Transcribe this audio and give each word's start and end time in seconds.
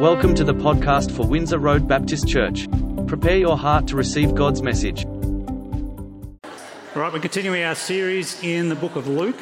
Welcome 0.00 0.36
to 0.36 0.44
the 0.44 0.54
podcast 0.54 1.10
for 1.10 1.26
Windsor 1.26 1.58
Road 1.58 1.88
Baptist 1.88 2.28
Church. 2.28 2.68
Prepare 3.08 3.36
your 3.36 3.58
heart 3.58 3.88
to 3.88 3.96
receive 3.96 4.32
God's 4.32 4.62
message. 4.62 5.04
All 5.04 7.02
right, 7.02 7.12
we're 7.12 7.18
continuing 7.18 7.64
our 7.64 7.74
series 7.74 8.40
in 8.44 8.68
the 8.68 8.76
book 8.76 8.94
of 8.94 9.08
Luke. 9.08 9.40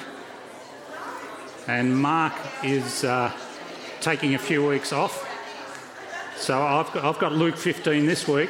And 1.68 1.94
Mark 2.00 2.32
is 2.64 3.04
uh, 3.04 3.30
taking 4.00 4.34
a 4.34 4.38
few 4.38 4.66
weeks 4.66 4.94
off. 4.94 5.28
So 6.38 6.58
I've 6.62 6.90
got, 6.90 7.04
I've 7.04 7.18
got 7.18 7.32
Luke 7.32 7.58
15 7.58 8.06
this 8.06 8.26
week. 8.26 8.48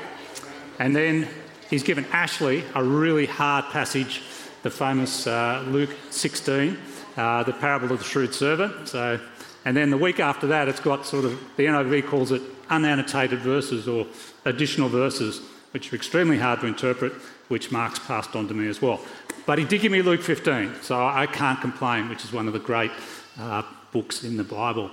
And 0.79 0.95
then 0.95 1.27
he's 1.69 1.83
given 1.83 2.05
Ashley 2.13 2.63
a 2.77 2.85
really 2.85 3.27
hard 3.27 3.65
passage, 3.73 4.23
the 4.63 4.71
famous 4.71 5.27
uh, 5.27 5.65
Luke 5.67 5.91
16, 6.11 6.79
uh, 7.17 7.43
the 7.43 7.53
parable 7.53 7.91
of 7.91 7.99
the 7.99 8.05
shrewd 8.05 8.33
servant. 8.33 8.91
So 8.91 9.19
and 9.67 9.77
then 9.77 9.91
the 9.91 9.99
week 9.99 10.21
after 10.21 10.47
that, 10.47 10.69
it's 10.69 10.79
got 10.79 11.05
sort 11.05 11.25
of, 11.25 11.33
the 11.57 11.65
NIV 11.65 12.07
calls 12.07 12.31
it 12.31 12.41
unannotated 12.69 13.39
verses 13.39 13.89
or 13.89 14.07
additional 14.45 14.89
verses, 14.89 15.41
which 15.73 15.93
are 15.93 15.97
extremely 15.97 16.39
hard 16.39 16.61
to 16.61 16.67
interpret, 16.67 17.13
which 17.49 17.73
Mark's 17.73 17.99
passed 17.99 18.37
on 18.37 18.47
to 18.47 18.55
me 18.55 18.69
as 18.69 18.81
well. 18.81 19.01
But 19.45 19.59
he 19.59 19.65
did 19.65 19.81
give 19.81 19.91
me 19.91 20.03
Luke 20.03 20.23
15, 20.23 20.83
so 20.83 21.05
I 21.05 21.27
can't 21.27 21.61
complain, 21.61 22.09
which 22.09 22.25
is 22.25 22.33
one 22.33 22.47
of 22.47 22.53
the 22.53 22.61
great 22.61 22.93
uh, 23.41 23.65
books 23.91 24.23
in 24.23 24.37
the 24.37 24.45
Bible. 24.45 24.89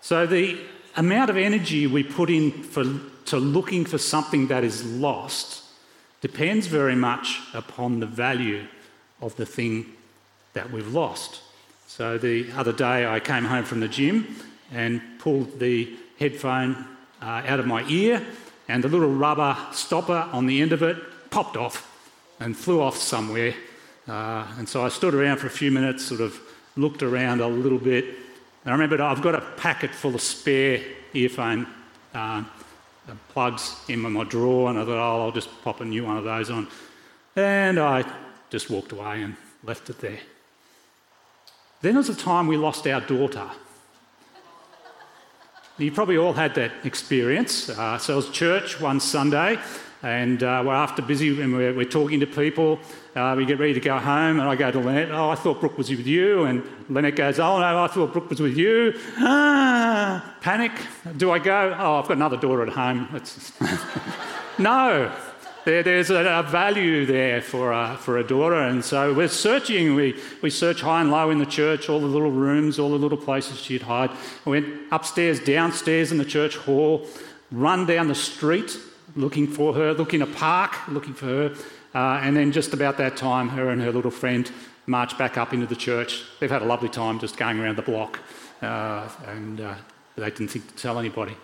So 0.00 0.26
the 0.26 0.58
amount 0.96 1.30
of 1.30 1.36
energy 1.36 1.86
we 1.86 2.02
put 2.02 2.30
in 2.30 2.50
for, 2.50 2.82
to 3.26 3.36
looking 3.36 3.84
for 3.84 3.96
something 3.96 4.48
that 4.48 4.64
is 4.64 4.84
lost 4.84 5.62
depends 6.20 6.66
very 6.66 6.96
much 6.96 7.38
upon 7.54 8.00
the 8.00 8.06
value 8.06 8.66
of 9.20 9.36
the 9.36 9.46
thing 9.46 9.86
that 10.54 10.72
we've 10.72 10.92
lost. 10.92 11.42
So 11.94 12.16
the 12.16 12.50
other 12.52 12.72
day 12.72 13.06
I 13.06 13.20
came 13.20 13.44
home 13.44 13.64
from 13.64 13.80
the 13.80 13.86
gym 13.86 14.34
and 14.72 15.02
pulled 15.18 15.60
the 15.60 15.94
headphone 16.18 16.86
uh, 17.20 17.42
out 17.46 17.60
of 17.60 17.66
my 17.66 17.86
ear, 17.86 18.24
and 18.66 18.82
the 18.82 18.88
little 18.88 19.10
rubber 19.10 19.54
stopper 19.72 20.26
on 20.32 20.46
the 20.46 20.62
end 20.62 20.72
of 20.72 20.82
it 20.82 20.96
popped 21.28 21.58
off 21.58 21.86
and 22.40 22.56
flew 22.56 22.80
off 22.80 22.96
somewhere. 22.96 23.52
Uh, 24.08 24.46
and 24.56 24.66
so 24.66 24.82
I 24.82 24.88
stood 24.88 25.12
around 25.12 25.36
for 25.36 25.48
a 25.48 25.50
few 25.50 25.70
minutes, 25.70 26.06
sort 26.06 26.22
of 26.22 26.40
looked 26.78 27.02
around 27.02 27.42
a 27.42 27.46
little 27.46 27.78
bit. 27.78 28.06
And 28.06 28.68
I 28.68 28.72
remembered 28.72 29.02
I've 29.02 29.20
got 29.20 29.34
a 29.34 29.42
packet 29.58 29.90
full 29.90 30.14
of 30.14 30.22
spare 30.22 30.80
earphone 31.12 31.66
uh, 32.14 32.42
plugs 33.28 33.76
in 33.88 34.00
my 34.00 34.24
drawer, 34.24 34.70
and 34.70 34.78
I 34.78 34.86
thought, 34.86 34.96
oh, 34.96 35.24
I'll 35.24 35.30
just 35.30 35.50
pop 35.62 35.82
a 35.82 35.84
new 35.84 36.06
one 36.06 36.16
of 36.16 36.24
those 36.24 36.48
on. 36.48 36.68
And 37.36 37.78
I 37.78 38.10
just 38.48 38.70
walked 38.70 38.92
away 38.92 39.20
and 39.24 39.36
left 39.62 39.90
it 39.90 39.98
there. 39.98 40.20
Then 41.82 41.96
was 41.96 42.08
a 42.08 42.14
time 42.14 42.46
we 42.46 42.56
lost 42.56 42.86
our 42.86 43.00
daughter. 43.00 43.50
You 45.78 45.90
probably 45.90 46.16
all 46.16 46.32
had 46.32 46.54
that 46.54 46.70
experience. 46.84 47.68
Uh, 47.68 47.98
so 47.98 48.12
it 48.12 48.16
was 48.16 48.30
church 48.30 48.80
one 48.80 49.00
Sunday, 49.00 49.58
and 50.04 50.40
uh, 50.44 50.62
we're 50.64 50.74
after 50.74 51.02
busy 51.02 51.42
and 51.42 51.52
we're, 51.52 51.74
we're 51.74 51.84
talking 51.84 52.20
to 52.20 52.26
people. 52.26 52.78
Uh, 53.16 53.34
we 53.36 53.44
get 53.44 53.58
ready 53.58 53.74
to 53.74 53.80
go 53.80 53.98
home, 53.98 54.38
and 54.38 54.48
I 54.48 54.54
go 54.54 54.70
to 54.70 54.78
Lynette, 54.78 55.10
Oh, 55.10 55.30
I 55.30 55.34
thought 55.34 55.60
Brooke 55.60 55.76
was 55.76 55.90
with 55.90 56.06
you. 56.06 56.44
And 56.44 56.62
Lynette 56.88 57.16
goes, 57.16 57.40
Oh, 57.40 57.58
no, 57.58 57.82
I 57.82 57.88
thought 57.88 58.12
Brooke 58.12 58.30
was 58.30 58.40
with 58.40 58.56
you. 58.56 58.94
Ah, 59.18 60.36
panic. 60.40 60.72
Do 61.16 61.32
I 61.32 61.40
go? 61.40 61.76
Oh, 61.76 61.96
I've 61.96 62.06
got 62.06 62.16
another 62.16 62.36
daughter 62.36 62.62
at 62.62 62.68
home. 62.68 63.08
no. 64.58 65.12
There, 65.64 65.82
there's 65.82 66.10
a, 66.10 66.24
a, 66.24 66.42
value 66.42 67.06
there 67.06 67.40
for 67.40 67.72
a, 67.72 67.96
for 67.96 68.18
a 68.18 68.24
daughter. 68.24 68.56
And 68.56 68.84
so 68.84 69.14
we're 69.14 69.28
searching. 69.28 69.94
We, 69.94 70.20
we 70.42 70.50
search 70.50 70.80
high 70.80 71.00
and 71.00 71.10
low 71.10 71.30
in 71.30 71.38
the 71.38 71.46
church, 71.46 71.88
all 71.88 72.00
the 72.00 72.06
little 72.06 72.32
rooms, 72.32 72.80
all 72.80 72.90
the 72.90 72.96
little 72.96 73.18
places 73.18 73.60
she'd 73.60 73.82
hide. 73.82 74.10
We 74.44 74.60
went 74.60 74.74
upstairs, 74.90 75.38
downstairs 75.38 76.10
in 76.10 76.18
the 76.18 76.24
church 76.24 76.56
hall, 76.56 77.06
run 77.52 77.86
down 77.86 78.08
the 78.08 78.14
street 78.14 78.76
looking 79.14 79.46
for 79.46 79.74
her, 79.74 79.92
looking 79.94 80.20
in 80.20 80.28
a 80.28 80.34
park, 80.34 80.76
looking 80.88 81.14
for 81.14 81.26
her. 81.26 81.54
Uh, 81.94 82.20
and 82.22 82.36
then 82.36 82.52
just 82.52 82.72
about 82.72 82.96
that 82.96 83.16
time, 83.16 83.48
her 83.50 83.70
and 83.70 83.80
her 83.82 83.92
little 83.92 84.10
friend 84.10 84.50
marched 84.86 85.18
back 85.18 85.36
up 85.36 85.52
into 85.52 85.66
the 85.66 85.76
church. 85.76 86.24
They've 86.40 86.50
had 86.50 86.62
a 86.62 86.66
lovely 86.66 86.88
time 86.88 87.18
just 87.18 87.36
going 87.36 87.60
around 87.60 87.76
the 87.76 87.82
block. 87.82 88.18
Uh, 88.60 89.08
and 89.26 89.60
uh, 89.60 89.74
they 90.16 90.30
didn't 90.30 90.48
think 90.48 90.66
to 90.68 90.74
tell 90.74 90.98
anybody. 90.98 91.36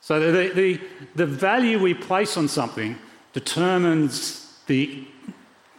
So 0.00 0.20
the, 0.20 0.54
the, 0.54 0.80
the 1.16 1.26
value 1.26 1.80
we 1.80 1.94
place 1.94 2.36
on 2.36 2.46
something 2.48 2.96
determines 3.36 4.50
the 4.66 5.06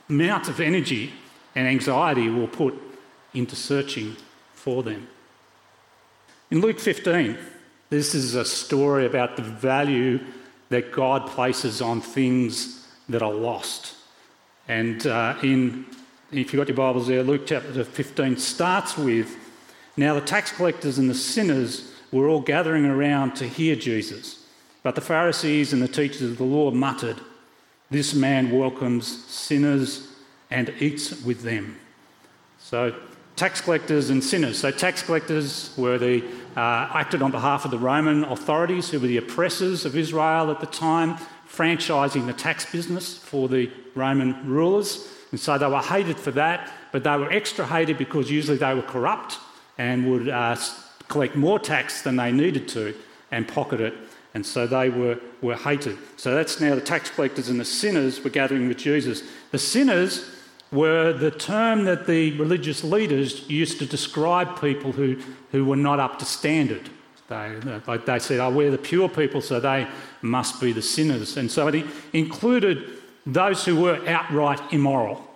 amount 0.09 0.47
of 0.47 0.59
energy 0.59 1.11
and 1.55 1.67
anxiety 1.67 2.29
we'll 2.29 2.47
put 2.47 2.75
into 3.33 3.55
searching 3.55 4.15
for 4.53 4.83
them. 4.83 5.07
In 6.51 6.61
Luke 6.61 6.79
15, 6.79 7.35
this 7.89 8.13
is 8.13 8.35
a 8.35 8.45
story 8.45 9.07
about 9.07 9.37
the 9.37 9.41
value 9.41 10.19
that 10.69 10.91
God 10.91 11.25
places 11.25 11.81
on 11.81 11.99
things 11.99 12.87
that 13.09 13.23
are 13.23 13.33
lost. 13.33 13.95
And 14.67 15.07
uh, 15.07 15.33
in, 15.41 15.87
if 16.31 16.53
you've 16.53 16.59
got 16.59 16.67
your 16.67 16.77
Bibles 16.77 17.07
there, 17.07 17.23
Luke 17.23 17.47
chapter 17.47 17.83
15 17.83 18.37
starts 18.37 18.95
with 18.95 19.35
Now 19.97 20.13
the 20.13 20.21
tax 20.21 20.51
collectors 20.51 20.99
and 20.99 21.09
the 21.09 21.15
sinners 21.15 21.91
were 22.11 22.27
all 22.27 22.41
gathering 22.41 22.85
around 22.85 23.35
to 23.37 23.47
hear 23.47 23.75
Jesus. 23.75 24.45
But 24.83 24.93
the 24.93 25.01
Pharisees 25.01 25.73
and 25.73 25.81
the 25.81 25.87
teachers 25.87 26.21
of 26.21 26.37
the 26.37 26.43
law 26.43 26.69
muttered, 26.69 27.19
this 27.89 28.13
man 28.13 28.51
welcomes 28.51 29.25
sinners 29.25 30.07
and 30.51 30.73
eats 30.79 31.23
with 31.23 31.41
them. 31.41 31.77
So, 32.59 32.93
tax 33.35 33.61
collectors 33.61 34.09
and 34.09 34.23
sinners. 34.23 34.59
So, 34.59 34.71
tax 34.71 35.03
collectors 35.03 35.73
were 35.77 35.97
the 35.97 36.23
uh, 36.55 36.89
acted 36.93 37.21
on 37.21 37.31
behalf 37.31 37.65
of 37.65 37.71
the 37.71 37.77
Roman 37.77 38.23
authorities, 38.25 38.89
who 38.89 38.99
were 38.99 39.07
the 39.07 39.17
oppressors 39.17 39.85
of 39.85 39.95
Israel 39.95 40.51
at 40.51 40.59
the 40.59 40.65
time, 40.65 41.17
franchising 41.49 42.25
the 42.25 42.33
tax 42.33 42.69
business 42.69 43.17
for 43.17 43.47
the 43.47 43.71
Roman 43.95 44.47
rulers. 44.47 45.07
And 45.31 45.39
so 45.39 45.57
they 45.57 45.67
were 45.67 45.81
hated 45.81 46.17
for 46.17 46.31
that, 46.31 46.71
but 46.91 47.03
they 47.03 47.15
were 47.17 47.31
extra 47.31 47.65
hated 47.65 47.97
because 47.97 48.31
usually 48.31 48.57
they 48.57 48.73
were 48.73 48.81
corrupt 48.81 49.37
and 49.77 50.09
would 50.09 50.29
uh, 50.29 50.55
collect 51.07 51.35
more 51.35 51.59
tax 51.59 52.01
than 52.01 52.15
they 52.15 52.31
needed 52.31 52.67
to 52.69 52.95
and 53.31 53.47
pocket 53.47 53.81
it 53.81 53.93
and 54.37 54.45
so 54.45 54.67
they 54.67 54.89
were, 54.89 55.19
were 55.41 55.55
hated. 55.55 55.97
So 56.15 56.35
that's 56.35 56.61
now 56.61 56.75
the 56.75 56.81
tax 56.81 57.09
collectors 57.09 57.49
and 57.49 57.59
the 57.59 57.65
sinners 57.65 58.23
were 58.23 58.29
gathering 58.29 58.67
with 58.67 58.77
Jesus. 58.77 59.23
The 59.49 59.57
sinners 59.57 60.29
were 60.71 61.11
the 61.11 61.31
term 61.31 61.85
that 61.85 62.05
the 62.05 62.37
religious 62.37 62.83
leaders 62.83 63.49
used 63.49 63.79
to 63.79 63.87
describe 63.87 64.61
people 64.61 64.91
who, 64.91 65.19
who 65.51 65.65
were 65.65 65.75
not 65.75 65.99
up 65.99 66.19
to 66.19 66.25
standard. 66.25 66.87
They, 67.29 67.57
they 68.05 68.19
said, 68.19 68.39
oh, 68.39 68.51
we're 68.51 68.69
the 68.69 68.77
pure 68.77 69.09
people, 69.09 69.41
so 69.41 69.59
they 69.59 69.87
must 70.21 70.61
be 70.61 70.71
the 70.71 70.83
sinners. 70.83 71.35
And 71.35 71.49
so 71.49 71.67
it 71.67 71.83
included 72.13 72.91
those 73.25 73.65
who 73.65 73.81
were 73.81 74.07
outright 74.07 74.61
immoral, 74.71 75.27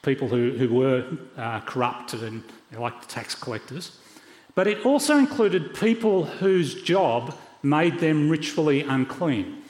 people 0.00 0.28
who, 0.28 0.52
who 0.52 0.74
were 0.74 1.04
uh, 1.36 1.60
corrupt 1.60 2.14
and 2.14 2.42
like 2.72 3.02
the 3.02 3.06
tax 3.06 3.34
collectors. 3.34 3.98
But 4.54 4.66
it 4.66 4.86
also 4.86 5.18
included 5.18 5.74
people 5.74 6.24
whose 6.24 6.82
job 6.82 7.34
made 7.68 7.98
them 7.98 8.28
ritually 8.28 8.82
unclean. 8.82 9.62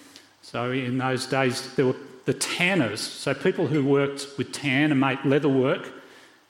So 0.42 0.70
in 0.70 0.98
those 0.98 1.26
days, 1.26 1.74
there 1.74 1.86
were 1.86 1.96
the 2.26 2.34
tanners, 2.34 3.00
so 3.00 3.34
people 3.34 3.66
who 3.68 3.84
worked 3.84 4.26
with 4.36 4.52
tan 4.52 4.90
and 4.90 5.00
made 5.00 5.18
leather 5.24 5.48
work, 5.48 5.92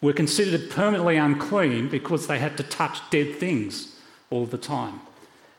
were 0.01 0.13
considered 0.13 0.71
permanently 0.71 1.17
unclean 1.17 1.89
because 1.89 2.27
they 2.27 2.39
had 2.39 2.57
to 2.57 2.63
touch 2.63 2.99
dead 3.11 3.37
things 3.37 3.97
all 4.31 4.47
the 4.47 4.59
time. 4.59 5.01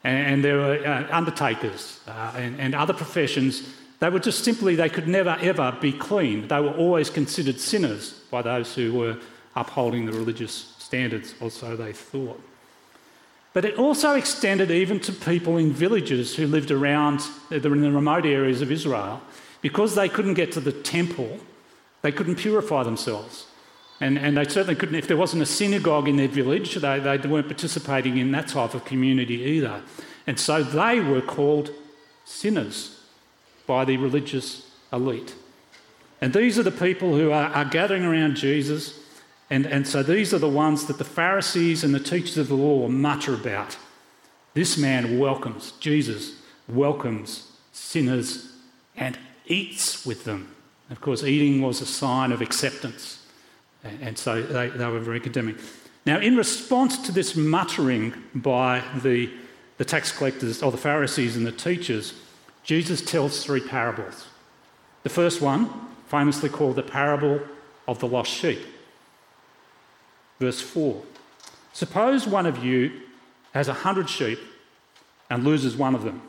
And 0.04 0.44
there 0.44 0.58
were 0.58 0.86
uh, 0.86 1.08
undertakers 1.12 2.00
uh, 2.08 2.34
and, 2.36 2.60
and 2.60 2.76
other 2.76 2.94
professions. 2.94 3.68
They 4.00 4.10
were 4.10 4.20
just 4.20 4.44
simply, 4.44 4.76
they 4.76 4.90
could 4.90 5.08
never 5.08 5.38
ever 5.42 5.76
be 5.82 5.92
clean. 5.92 6.48
They 6.48 6.62
were 6.62 6.74
always 6.74 7.10
considered 7.10 7.60
sinners 7.60 8.14
by 8.32 8.42
those 8.42 8.76
who 8.76 8.94
were 8.94 9.18
upholding 9.56 10.06
the 10.06 10.14
religious 10.14 10.76
standards, 10.78 11.34
or 11.42 11.50
so 11.50 11.76
they 11.76 11.94
thought. 11.94 12.40
But 13.58 13.66
it 13.66 13.80
also 13.80 14.14
extended 14.14 14.70
even 14.70 15.00
to 15.00 15.12
people 15.12 15.58
in 15.58 15.72
villages 15.72 16.36
who 16.36 16.46
lived 16.46 16.70
around 16.70 17.22
uh, 17.52 17.56
in 17.56 17.82
the 17.82 17.92
remote 17.92 18.24
areas 18.24 18.62
of 18.62 18.72
Israel. 18.72 19.20
Because 19.64 19.96
they 19.96 20.08
couldn't 20.08 20.36
get 20.36 20.52
to 20.52 20.60
the 20.60 20.72
temple, 20.72 21.40
they 22.04 22.12
couldn't 22.12 22.36
purify 22.36 22.84
themselves. 22.84 23.48
And, 24.00 24.20
and 24.20 24.38
they 24.38 24.44
certainly 24.44 24.76
couldn't, 24.76 24.94
if 24.94 25.08
there 25.08 25.18
wasn't 25.18 25.42
a 25.42 25.48
synagogue 25.48 26.08
in 26.08 26.18
their 26.18 26.28
village, 26.28 26.76
they, 26.76 27.00
they 27.00 27.18
weren't 27.28 27.48
participating 27.48 28.20
in 28.20 28.32
that 28.34 28.48
type 28.48 28.76
of 28.76 28.86
community 28.86 29.42
either. 29.42 29.82
And 30.28 30.40
so 30.40 30.62
they 30.62 31.00
were 31.00 31.22
called 31.22 31.72
sinners 32.26 33.02
by 33.66 33.86
the 33.86 33.98
religious 33.98 34.70
elite. 34.94 35.34
And 36.22 36.32
these 36.32 36.60
are 36.60 36.64
the 36.64 36.70
people 36.70 37.16
who 37.16 37.32
are, 37.32 37.48
are 37.48 37.66
gathering 37.66 38.06
around 38.06 38.36
Jesus 38.36 39.00
and, 39.50 39.66
and 39.66 39.88
so 39.88 40.04
these 40.04 40.34
are 40.34 40.40
the 40.40 40.50
ones 40.50 40.86
that 40.86 40.98
the 40.98 41.04
Pharisees 41.04 41.84
and 41.84 41.94
the 41.94 42.00
teachers 42.00 42.38
of 42.38 42.48
the 42.48 42.56
law 42.56 42.88
mutter 42.88 43.34
about. 43.34 43.78
This 44.54 44.78
man 44.78 45.20
welcomes, 45.20 45.72
Jesus 45.80 46.42
welcomes 46.68 47.52
sinners 47.72 48.52
and 48.96 49.18
eats 49.46 50.06
with 50.06 50.24
them. 50.24 50.54
Of 50.90 51.02
course, 51.02 51.24
eating 51.24 51.62
was 51.62 51.82
a 51.82 51.86
sign 51.86 52.32
of 52.32 52.42
acceptance. 52.42 53.26
And 53.84 54.18
so 54.18 54.42
they, 54.42 54.70
they 54.70 54.88
were 54.88 55.00
very 55.00 55.20
condemning. 55.20 55.58
Now, 56.06 56.20
in 56.20 56.36
response 56.36 56.98
to 57.04 57.12
this 57.12 57.36
muttering 57.36 58.14
by 58.34 58.84
the 59.02 59.30
the 59.78 59.86
tax 59.86 60.12
collectors 60.12 60.62
or 60.62 60.72
the 60.72 60.78
Pharisees 60.78 61.38
and 61.38 61.46
the 61.46 61.52
teachers, 61.52 62.14
Jesus 62.64 63.02
tells 63.02 63.44
three 63.44 63.62
parables. 63.62 64.28
The 65.04 65.10
first 65.10 65.42
one, 65.42 65.70
famously 66.08 66.50
called 66.50 66.76
the 66.76 66.84
parable 66.84 67.40
of 67.88 68.00
the 68.00 68.08
lost 68.08 68.32
sheep. 68.32 68.60
Verse 70.40 70.62
4 70.62 71.02
Suppose 71.74 72.28
one 72.28 72.46
of 72.46 72.64
you 72.64 73.02
has 73.54 73.68
a 73.68 73.74
hundred 73.74 74.10
sheep 74.10 74.40
and 75.30 75.44
loses 75.44 75.76
one 75.76 75.96
of 75.96 76.04
them. 76.04 76.22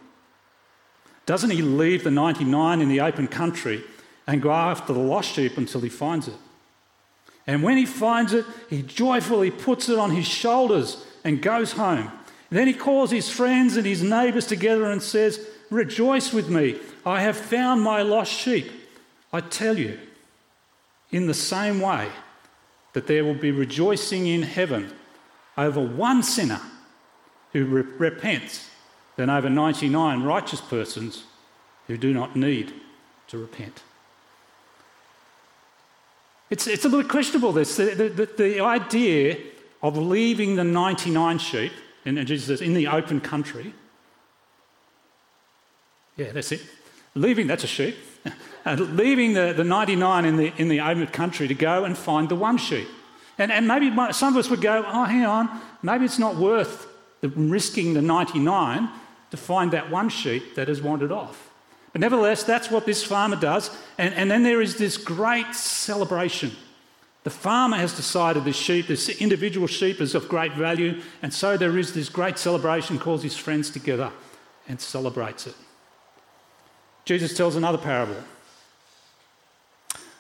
Doesn't 1.26 1.50
he 1.50 1.62
leave 1.62 2.05
the 2.05 2.10
99 2.10 2.81
in 2.81 2.88
the 2.88 3.00
open 3.00 3.28
country 3.28 3.82
and 4.26 4.43
go 4.43 4.50
after 4.50 4.93
the 4.93 4.99
lost 4.99 5.32
sheep 5.32 5.58
until 5.58 5.81
he 5.81 5.88
finds 5.88 6.28
it? 6.28 6.37
And 7.46 7.62
when 7.62 7.76
he 7.76 7.87
finds 7.87 8.32
it, 8.32 8.44
he 8.69 8.82
joyfully 8.82 9.50
puts 9.50 9.88
it 9.88 9.99
on 9.99 10.11
his 10.11 10.26
shoulders 10.26 11.04
and 11.25 11.40
goes 11.40 11.72
home. 11.72 12.11
Then 12.50 12.66
he 12.66 12.75
calls 12.75 13.11
his 13.11 13.31
friends 13.31 13.76
and 13.76 13.87
his 13.87 14.02
neighbours 14.02 14.46
together 14.46 14.90
and 14.90 15.02
says, 15.02 15.46
Rejoice 15.70 16.32
with 16.32 16.49
me, 16.49 16.78
I 17.04 17.20
have 17.22 17.37
found 17.37 17.82
my 17.82 18.02
lost 18.02 18.32
sheep. 18.32 18.70
I 19.32 19.40
tell 19.40 19.78
you, 19.78 19.99
in 21.11 21.26
the 21.26 21.34
same 21.34 21.81
way, 21.81 22.08
that 22.99 23.06
there 23.06 23.25
will 23.25 23.33
be 23.33 23.53
rejoicing 23.53 24.27
in 24.27 24.43
heaven 24.43 24.91
over 25.56 25.81
one 25.81 26.21
sinner 26.21 26.61
who 27.53 27.65
re- 27.65 27.83
repents 27.97 28.69
than 29.15 29.31
over 29.31 29.49
99 29.49 30.25
righteous 30.25 30.61
persons 30.61 31.23
who 31.87 31.97
do 31.97 32.12
not 32.12 32.35
need 32.35 32.73
to 33.29 33.39
repent. 33.39 33.85
It's, 36.50 36.67
it's 36.67 36.85
a 36.85 36.89
little 36.89 37.09
questionable, 37.09 37.53
this. 37.53 37.77
The, 37.77 37.95
the, 37.95 38.29
the 38.37 38.61
idea 38.65 39.39
of 39.81 39.97
leaving 39.97 40.56
the 40.56 40.65
99 40.65 41.39
sheep, 41.39 41.71
and 42.05 42.19
Jesus 42.27 42.49
says, 42.49 42.61
in 42.61 42.75
the 42.75 42.89
open 42.89 43.21
country. 43.21 43.75
Yeah, 46.17 46.33
that's 46.33 46.50
it. 46.50 46.62
Leaving, 47.15 47.47
that's 47.47 47.62
a 47.62 47.69
sheep. 47.69 47.97
And 48.69 48.97
leaving 48.97 49.32
the, 49.32 49.53
the 49.56 49.65
99 49.65 50.25
in 50.25 50.37
the, 50.37 50.53
in 50.56 50.69
the 50.69 50.81
open 50.81 51.06
country 51.09 51.49
to 51.49 51.55
go 51.55 51.85
and 51.85 51.97
find 51.97 52.29
the 52.29 52.37
one 52.37 52.59
sheep. 52.59 52.88
And, 53.38 53.53
and 53.53 53.67
maybe 53.69 53.91
some 54.12 54.35
of 54.35 54.37
us 54.37 54.50
would 54.50 54.61
go, 54.61 54.85
oh, 54.87 55.05
hang 55.05 55.25
on, 55.25 55.49
maybe 55.82 56.05
it's 56.05 56.19
not 56.19 56.37
worth 56.37 56.87
the, 57.20 57.29
risking 57.29 57.94
the 57.94 58.03
99 58.03 58.88
to 59.31 59.37
find 59.37 59.73
that 59.73 59.91
one 59.91 60.09
sheep 60.09 60.55
that 60.55 60.69
has 60.69 60.82
wandered 60.82 61.12
off. 61.12 61.50
But 61.93 62.00
nevertheless, 62.00 62.43
that's 62.43 62.70
what 62.70 62.87
this 62.87 63.05
farmer 63.05 63.37
does. 63.37 63.70
And, 63.97 64.12
and 64.15 64.31
then 64.31 64.43
there 64.43 64.61
is 64.61 64.76
this 64.76 64.97
great 64.97 65.55
celebration. 65.55 66.53
The 67.25 67.31
farmer 67.31 67.76
has 67.76 67.94
decided 67.94 68.44
this 68.44 68.56
sheep, 68.56 68.87
this 68.87 69.09
individual 69.09 69.67
sheep, 69.67 70.00
is 70.00 70.14
of 70.14 70.29
great 70.29 70.53
value. 70.55 71.00
And 71.23 71.32
so 71.32 71.56
there 71.56 71.76
is 71.79 71.93
this 71.93 72.09
great 72.09 72.38
celebration, 72.38 72.99
calls 72.99 73.23
his 73.23 73.37
friends 73.37 73.71
together 73.71 74.12
and 74.67 74.81
celebrates 74.81 75.47
it. 75.47 75.55
Jesus 77.05 77.35
tells 77.35 77.56
another 77.56 77.79
parable. 77.79 78.17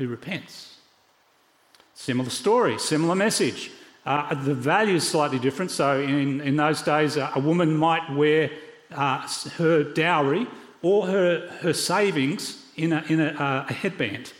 who 0.00 0.08
repents. 0.08 0.76
Similar 1.94 2.30
story, 2.30 2.78
similar 2.78 3.14
message. 3.14 3.70
Uh, 4.06 4.34
the 4.34 4.54
value 4.54 4.96
is 4.96 5.06
slightly 5.06 5.38
different. 5.38 5.70
So, 5.70 6.00
in, 6.00 6.40
in 6.40 6.56
those 6.56 6.80
days, 6.80 7.18
uh, 7.18 7.30
a 7.34 7.40
woman 7.40 7.76
might 7.76 8.10
wear 8.10 8.50
uh, 8.90 9.28
her 9.58 9.84
dowry 9.84 10.46
or 10.82 11.06
her, 11.06 11.48
her 11.60 11.74
savings 11.74 12.64
in 12.76 12.94
a, 12.94 13.04
in 13.08 13.20
a, 13.20 13.26
uh, 13.26 13.66
a 13.68 13.72
headband. 13.72 14.32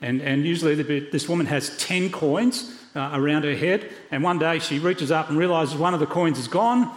And, 0.00 0.20
and 0.20 0.44
usually 0.44 0.74
this 0.74 1.28
woman 1.28 1.46
has 1.46 1.76
10 1.78 2.10
coins 2.10 2.78
uh, 2.96 3.10
around 3.14 3.44
her 3.44 3.54
head. 3.54 3.88
And 4.10 4.24
one 4.24 4.40
day 4.40 4.58
she 4.58 4.80
reaches 4.80 5.12
up 5.12 5.28
and 5.28 5.38
realizes 5.38 5.76
one 5.76 5.94
of 5.94 6.00
the 6.00 6.06
coins 6.06 6.38
is 6.38 6.48
gone, 6.48 6.92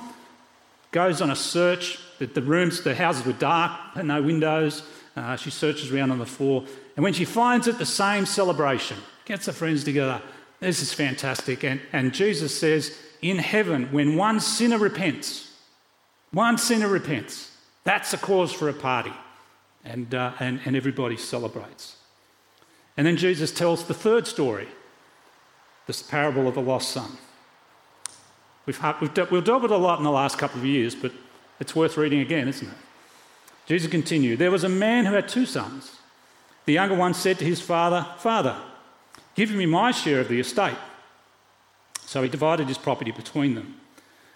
goes 0.91 1.21
on 1.21 1.29
a 1.29 1.35
search. 1.35 1.99
The, 2.17 2.25
the 2.25 2.41
rooms, 2.41 2.81
the 2.81 2.95
houses 2.95 3.25
were 3.25 3.33
dark, 3.33 3.71
no 4.03 4.21
windows. 4.21 4.81
Uh, 5.19 5.35
she 5.35 5.49
searches 5.49 5.91
around 5.91 6.11
on 6.11 6.19
the 6.19 6.25
floor. 6.25 6.63
And 6.95 7.03
when 7.03 7.11
she 7.11 7.25
finds 7.25 7.67
it, 7.67 7.77
the 7.77 7.85
same 7.85 8.25
celebration. 8.25 8.97
Gets 9.25 9.47
her 9.47 9.51
friends 9.51 9.83
together. 9.83 10.21
This 10.61 10.81
is 10.81 10.93
fantastic. 10.93 11.63
And, 11.65 11.81
and 11.91 12.13
Jesus 12.13 12.57
says, 12.57 12.97
in 13.21 13.37
heaven, 13.37 13.91
when 13.91 14.15
one 14.15 14.39
sinner 14.39 14.77
repents, 14.77 15.51
one 16.31 16.57
sinner 16.57 16.87
repents, 16.87 17.51
that's 17.83 18.13
a 18.13 18.17
cause 18.17 18.53
for 18.53 18.69
a 18.69 18.73
party. 18.73 19.11
And, 19.83 20.15
uh, 20.15 20.31
and, 20.39 20.61
and 20.63 20.75
everybody 20.75 21.17
celebrates. 21.17 21.97
And 22.95 23.05
then 23.05 23.17
Jesus 23.17 23.51
tells 23.51 23.83
the 23.83 23.93
third 23.93 24.25
story 24.25 24.67
this 25.85 26.01
parable 26.01 26.47
of 26.47 26.55
the 26.55 26.61
lost 26.61 26.91
son. 26.91 27.11
We've, 28.65 28.79
we've, 29.01 29.31
we've 29.31 29.43
dealt 29.43 29.61
with 29.61 29.71
it 29.71 29.71
a 29.71 29.77
lot 29.77 29.97
in 29.97 30.05
the 30.05 30.11
last 30.11 30.37
couple 30.37 30.59
of 30.59 30.65
years, 30.65 30.95
but 30.95 31.11
it's 31.59 31.75
worth 31.75 31.97
reading 31.97 32.21
again, 32.21 32.47
isn't 32.47 32.67
it? 32.67 32.73
Jesus 33.69 33.91
continued 33.91 34.39
There 34.39 34.51
was 34.51 34.63
a 34.63 34.69
man 34.69 35.05
who 35.05 35.13
had 35.13 35.29
two 35.29 35.45
sons. 35.45 35.95
The 36.65 36.73
younger 36.73 36.95
one 36.95 37.13
said 37.13 37.37
to 37.39 37.45
his 37.45 37.61
father, 37.61 38.05
Father, 38.17 38.57
give 39.35 39.51
me 39.51 39.65
my 39.65 39.91
share 39.91 40.19
of 40.19 40.27
the 40.27 40.39
estate. 40.39 40.77
So 42.01 42.23
he 42.23 42.29
divided 42.29 42.67
his 42.67 42.79
property 42.79 43.11
between 43.11 43.53
them. 43.53 43.79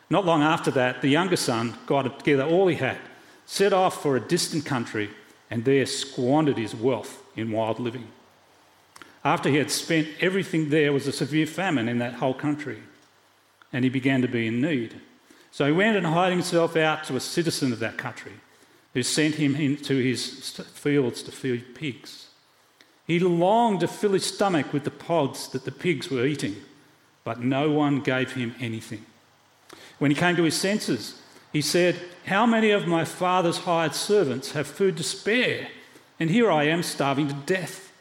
Not 0.09 0.25
long 0.25 0.43
after 0.43 0.69
that, 0.71 1.01
the 1.01 1.09
younger 1.09 1.35
son 1.35 1.75
got 1.87 2.19
together 2.19 2.43
all 2.43 2.67
he 2.67 2.75
had 2.75 2.99
set 3.45 3.73
off 3.73 4.01
for 4.01 4.15
a 4.15 4.21
distant 4.21 4.65
country, 4.65 5.09
and 5.49 5.65
there 5.65 5.85
squandered 5.85 6.57
his 6.57 6.73
wealth 6.75 7.21
in 7.35 7.51
wild 7.51 7.79
living. 7.79 8.07
After 9.25 9.49
he 9.49 9.57
had 9.57 9.71
spent 9.71 10.07
everything, 10.21 10.69
there 10.69 10.93
was 10.93 11.07
a 11.07 11.11
severe 11.11 11.47
famine 11.47 11.89
in 11.89 11.97
that 11.97 12.15
whole 12.15 12.33
country, 12.33 12.81
and 13.73 13.83
he 13.83 13.89
began 13.89 14.21
to 14.21 14.27
be 14.27 14.47
in 14.47 14.61
need. 14.61 14.95
So 15.51 15.65
he 15.65 15.71
went 15.71 15.97
and 15.97 16.05
hired 16.05 16.33
himself 16.33 16.75
out 16.77 17.03
to 17.05 17.15
a 17.15 17.19
citizen 17.19 17.73
of 17.73 17.79
that 17.79 17.97
country, 17.97 18.33
who 18.93 19.03
sent 19.03 19.35
him 19.35 19.55
into 19.55 19.97
his 19.97 20.49
fields 20.73 21.23
to 21.23 21.31
feed 21.31 21.75
pigs. 21.75 22.27
He 23.05 23.19
longed 23.19 23.81
to 23.81 23.87
fill 23.87 24.13
his 24.13 24.25
stomach 24.25 24.71
with 24.71 24.83
the 24.83 24.91
pods 24.91 25.47
that 25.49 25.65
the 25.65 25.71
pigs 25.71 26.09
were 26.09 26.25
eating, 26.25 26.55
but 27.23 27.41
no 27.41 27.71
one 27.71 28.01
gave 28.01 28.33
him 28.33 28.55
anything. 28.59 29.05
When 29.99 30.11
he 30.11 30.15
came 30.15 30.35
to 30.35 30.43
his 30.43 30.55
senses, 30.55 31.21
he 31.51 31.61
said, 31.61 31.99
How 32.25 32.45
many 32.45 32.71
of 32.71 32.87
my 32.87 33.03
father's 33.05 33.59
hired 33.59 33.95
servants 33.95 34.51
have 34.51 34.67
food 34.67 34.97
to 34.97 35.03
spare? 35.03 35.67
And 36.19 36.29
here 36.29 36.51
I 36.51 36.65
am 36.65 36.83
starving 36.83 37.27
to 37.27 37.33
death. 37.33 37.91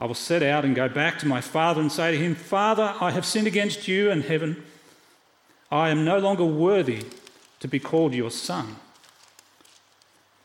I 0.00 0.04
will 0.04 0.14
set 0.14 0.42
out 0.42 0.64
and 0.64 0.74
go 0.74 0.88
back 0.88 1.18
to 1.20 1.26
my 1.26 1.40
father 1.40 1.80
and 1.80 1.90
say 1.90 2.12
to 2.12 2.18
him, 2.18 2.34
Father, 2.34 2.94
I 3.00 3.12
have 3.12 3.24
sinned 3.24 3.46
against 3.46 3.88
you 3.88 4.10
and 4.10 4.22
heaven. 4.22 4.62
I 5.70 5.90
am 5.90 6.04
no 6.04 6.18
longer 6.18 6.44
worthy 6.44 7.04
to 7.60 7.68
be 7.68 7.78
called 7.78 8.12
your 8.12 8.30
son. 8.30 8.76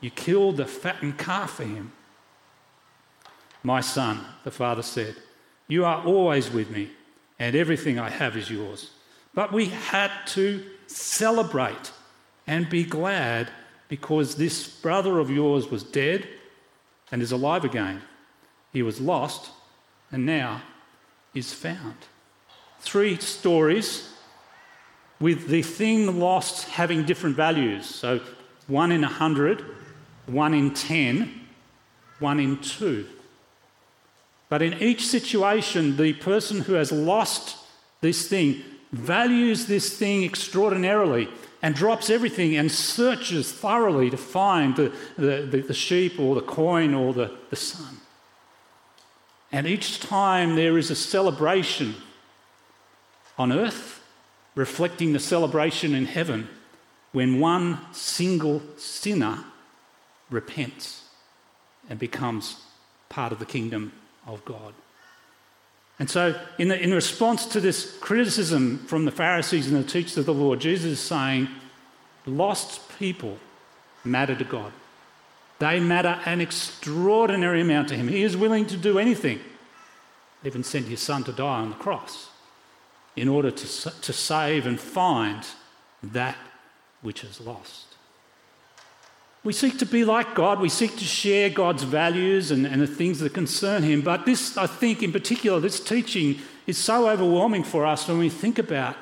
you 0.00 0.10
killed 0.10 0.56
the 0.56 0.66
fattened 0.66 1.18
calf 1.18 1.52
for 1.52 1.64
him. 1.64 1.92
My 3.62 3.80
son, 3.80 4.20
the 4.44 4.50
father 4.50 4.82
said, 4.82 5.16
You 5.68 5.84
are 5.84 6.04
always 6.04 6.50
with 6.50 6.70
me, 6.70 6.90
and 7.38 7.56
everything 7.56 7.98
I 7.98 8.10
have 8.10 8.36
is 8.36 8.50
yours. 8.50 8.90
But 9.34 9.52
we 9.52 9.66
had 9.66 10.10
to 10.28 10.64
celebrate 10.86 11.92
and 12.46 12.70
be 12.70 12.84
glad 12.84 13.50
because 13.88 14.36
this 14.36 14.68
brother 14.68 15.18
of 15.18 15.30
yours 15.30 15.70
was 15.70 15.82
dead 15.82 16.28
and 17.10 17.22
is 17.22 17.32
alive 17.32 17.64
again. 17.64 18.02
He 18.72 18.82
was 18.82 19.00
lost 19.00 19.50
and 20.10 20.26
now 20.26 20.62
is 21.34 21.52
found. 21.52 21.96
Three 22.80 23.18
stories 23.18 24.12
with 25.20 25.48
the 25.48 25.62
thing 25.62 26.18
lost 26.18 26.68
having 26.68 27.04
different 27.04 27.36
values. 27.36 27.86
So 27.86 28.20
one 28.66 28.92
in 28.92 29.04
a 29.04 29.08
hundred, 29.08 29.64
one 30.26 30.54
in 30.54 30.74
ten, 30.74 31.46
one 32.18 32.40
in 32.40 32.58
two. 32.58 33.06
But 34.48 34.62
in 34.62 34.74
each 34.82 35.06
situation, 35.06 35.96
the 35.96 36.12
person 36.14 36.60
who 36.60 36.74
has 36.74 36.92
lost 36.92 37.56
this 38.00 38.28
thing 38.28 38.62
values 38.92 39.66
this 39.66 39.98
thing 39.98 40.24
extraordinarily 40.24 41.28
and 41.62 41.74
drops 41.74 42.10
everything 42.10 42.56
and 42.56 42.70
searches 42.70 43.52
thoroughly 43.52 44.10
to 44.10 44.16
find 44.16 44.76
the, 44.76 44.92
the, 45.16 45.64
the, 45.66 45.74
sheep 45.74 46.20
or 46.20 46.34
the 46.34 46.40
coin 46.40 46.94
or 46.94 47.12
the, 47.12 47.32
the 47.50 47.56
son. 47.56 47.96
And 49.50 49.66
each 49.66 50.00
time 50.00 50.54
there 50.54 50.78
is 50.78 50.90
a 50.90 50.94
celebration 50.94 51.94
on 53.38 53.52
earth, 53.52 54.02
reflecting 54.54 55.12
the 55.12 55.18
celebration 55.18 55.94
in 55.94 56.06
heaven, 56.06 56.48
when 57.12 57.40
one 57.40 57.78
single 57.92 58.62
sinner 58.76 59.44
repents 60.30 61.04
and 61.88 61.98
becomes 61.98 62.60
part 63.08 63.32
of 63.32 63.38
the 63.38 63.46
kingdom 63.46 63.92
of 64.26 64.44
God. 64.44 64.74
And 65.98 66.10
so, 66.10 66.38
in, 66.58 66.68
the, 66.68 66.78
in 66.78 66.92
response 66.92 67.46
to 67.46 67.60
this 67.60 67.96
criticism 68.00 68.78
from 68.86 69.06
the 69.06 69.10
Pharisees 69.10 69.66
and 69.70 69.82
the 69.82 69.88
teachers 69.88 70.18
of 70.18 70.26
the 70.26 70.34
law, 70.34 70.54
Jesus 70.54 70.92
is 70.92 71.00
saying, 71.00 71.48
lost 72.26 72.80
people 72.98 73.38
matter 74.04 74.34
to 74.34 74.44
God. 74.44 74.72
They 75.58 75.80
matter 75.80 76.20
an 76.26 76.42
extraordinary 76.42 77.62
amount 77.62 77.88
to 77.88 77.96
Him. 77.96 78.08
He 78.08 78.22
is 78.22 78.36
willing 78.36 78.66
to 78.66 78.76
do 78.76 78.98
anything, 78.98 79.40
even 80.44 80.62
send 80.62 80.86
His 80.86 81.00
Son 81.00 81.24
to 81.24 81.32
die 81.32 81.60
on 81.60 81.70
the 81.70 81.76
cross, 81.76 82.28
in 83.14 83.28
order 83.28 83.50
to, 83.50 83.90
to 83.90 84.12
save 84.12 84.66
and 84.66 84.78
find 84.78 85.46
that 86.02 86.36
which 87.00 87.24
is 87.24 87.40
lost. 87.40 87.85
We 89.46 89.52
seek 89.52 89.78
to 89.78 89.86
be 89.86 90.04
like 90.04 90.34
God. 90.34 90.58
We 90.58 90.68
seek 90.68 90.96
to 90.96 91.04
share 91.04 91.48
God's 91.48 91.84
values 91.84 92.50
and, 92.50 92.66
and 92.66 92.82
the 92.82 92.86
things 92.88 93.20
that 93.20 93.32
concern 93.32 93.84
Him. 93.84 94.02
But 94.02 94.26
this, 94.26 94.56
I 94.56 94.66
think, 94.66 95.04
in 95.04 95.12
particular, 95.12 95.60
this 95.60 95.78
teaching 95.78 96.40
is 96.66 96.76
so 96.76 97.08
overwhelming 97.08 97.62
for 97.62 97.86
us 97.86 98.08
when 98.08 98.18
we 98.18 98.28
think 98.28 98.58
about 98.58 98.96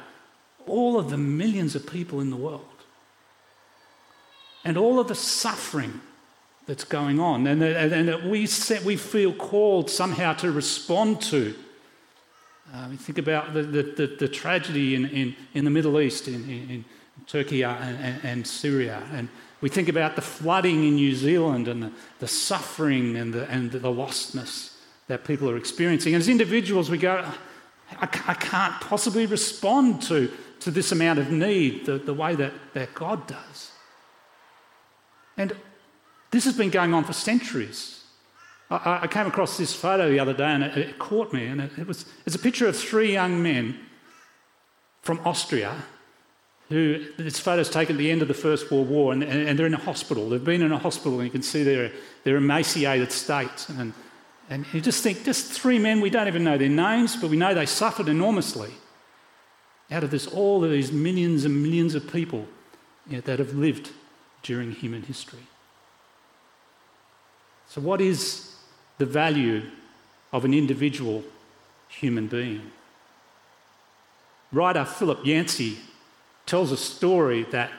all 0.66 0.98
of 0.98 1.08
the 1.08 1.16
millions 1.16 1.74
of 1.74 1.90
people 1.90 2.20
in 2.20 2.28
the 2.28 2.36
world 2.36 2.68
and 4.66 4.76
all 4.76 5.00
of 5.00 5.08
the 5.08 5.14
suffering 5.14 6.02
that's 6.66 6.84
going 6.84 7.20
on 7.20 7.46
and, 7.46 7.62
and 7.62 8.06
that 8.06 8.24
we, 8.24 8.44
set, 8.44 8.82
we 8.84 8.98
feel 8.98 9.32
called 9.32 9.88
somehow 9.88 10.34
to 10.34 10.52
respond 10.52 11.22
to. 11.22 11.54
Uh, 12.70 12.88
we 12.90 12.96
think 12.96 13.16
about 13.16 13.54
the, 13.54 13.62
the, 13.62 13.82
the, 13.82 14.16
the 14.20 14.28
tragedy 14.28 14.94
in, 14.94 15.06
in, 15.06 15.36
in, 15.54 15.64
the 15.64 15.70
Middle 15.70 15.98
East, 15.98 16.28
in, 16.28 16.46
in 16.50 16.84
Turkey 17.26 17.62
and, 17.62 17.96
and, 17.96 18.20
and 18.22 18.46
Syria, 18.46 19.02
and 19.12 19.30
we 19.64 19.70
think 19.70 19.88
about 19.88 20.14
the 20.14 20.20
flooding 20.20 20.84
in 20.84 20.96
New 20.96 21.14
Zealand 21.14 21.68
and 21.68 21.84
the, 21.84 21.92
the 22.18 22.28
suffering 22.28 23.16
and 23.16 23.32
the, 23.32 23.50
and 23.50 23.72
the 23.72 23.78
lostness 23.78 24.74
that 25.06 25.24
people 25.24 25.48
are 25.48 25.56
experiencing. 25.56 26.12
And 26.12 26.20
as 26.20 26.28
individuals, 26.28 26.90
we 26.90 26.98
go, 26.98 27.24
I, 27.92 28.02
I 28.02 28.34
can't 28.34 28.78
possibly 28.82 29.24
respond 29.24 30.02
to, 30.02 30.30
to 30.60 30.70
this 30.70 30.92
amount 30.92 31.18
of 31.18 31.30
need 31.30 31.86
the, 31.86 31.96
the 31.96 32.12
way 32.12 32.34
that, 32.34 32.52
that 32.74 32.92
God 32.92 33.26
does. 33.26 33.72
And 35.38 35.56
this 36.30 36.44
has 36.44 36.58
been 36.58 36.68
going 36.68 36.92
on 36.92 37.04
for 37.04 37.14
centuries. 37.14 38.04
I, 38.68 39.00
I 39.04 39.06
came 39.06 39.26
across 39.26 39.56
this 39.56 39.72
photo 39.72 40.10
the 40.10 40.20
other 40.20 40.34
day 40.34 40.44
and 40.44 40.62
it, 40.62 40.76
it 40.76 40.98
caught 40.98 41.32
me. 41.32 41.46
And 41.46 41.62
it, 41.62 41.70
it 41.78 41.86
was, 41.86 42.04
it's 42.26 42.36
a 42.36 42.38
picture 42.38 42.68
of 42.68 42.76
three 42.76 43.14
young 43.14 43.42
men 43.42 43.80
from 45.00 45.20
Austria 45.24 45.74
who 46.68 47.04
this 47.18 47.38
photo's 47.38 47.68
taken 47.68 47.96
at 47.96 47.98
the 47.98 48.10
end 48.10 48.22
of 48.22 48.28
the 48.28 48.34
First 48.34 48.70
World 48.70 48.88
War, 48.88 49.12
and, 49.12 49.22
and, 49.22 49.58
they're 49.58 49.66
in 49.66 49.74
a 49.74 49.78
hospital. 49.78 50.28
They've 50.28 50.42
been 50.42 50.62
in 50.62 50.72
a 50.72 50.78
hospital, 50.78 51.18
and 51.18 51.24
you 51.24 51.30
can 51.30 51.42
see 51.42 51.62
their, 51.62 51.92
their 52.24 52.36
emaciated 52.36 53.12
state. 53.12 53.66
And, 53.78 53.92
and 54.48 54.64
you 54.72 54.80
just 54.80 55.02
think, 55.02 55.24
just 55.24 55.52
three 55.52 55.78
men, 55.78 56.00
we 56.00 56.10
don't 56.10 56.26
even 56.26 56.42
know 56.42 56.56
their 56.56 56.68
names, 56.68 57.16
but 57.16 57.30
we 57.30 57.36
know 57.36 57.54
they 57.54 57.66
suffered 57.66 58.08
enormously 58.08 58.70
out 59.90 60.02
of 60.02 60.10
this, 60.10 60.26
all 60.26 60.64
of 60.64 60.70
these 60.70 60.90
millions 60.90 61.44
and 61.44 61.62
millions 61.62 61.94
of 61.94 62.10
people 62.10 62.46
you 63.08 63.16
know, 63.16 63.20
that 63.22 63.38
have 63.38 63.54
lived 63.54 63.90
during 64.42 64.72
human 64.72 65.02
history. 65.02 65.46
So, 67.68 67.80
what 67.80 68.00
is 68.00 68.54
the 68.98 69.06
value 69.06 69.62
of 70.32 70.44
an 70.44 70.54
individual 70.54 71.24
human 71.88 72.26
being? 72.26 72.70
Writer 74.52 74.84
Philip 74.84 75.26
Yancey 75.26 75.78
tells 76.46 76.72
a 76.72 76.76
story 76.76 77.44
that 77.50 77.70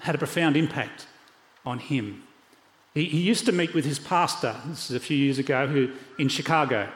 had 0.00 0.14
a 0.14 0.18
profound 0.18 0.56
impact 0.56 1.06
on 1.64 1.78
him. 1.78 2.22
He, 2.94 3.04
he 3.04 3.20
used 3.20 3.44
to 3.46 3.52
meet 3.52 3.74
with 3.74 3.84
his 3.84 3.98
pastor, 3.98 4.56
this 4.66 4.90
is 4.90 4.96
a 4.96 5.00
few 5.00 5.16
years 5.16 5.38
ago, 5.38 5.66
who, 5.66 5.90
in 6.18 6.28
Chicago. 6.28 6.88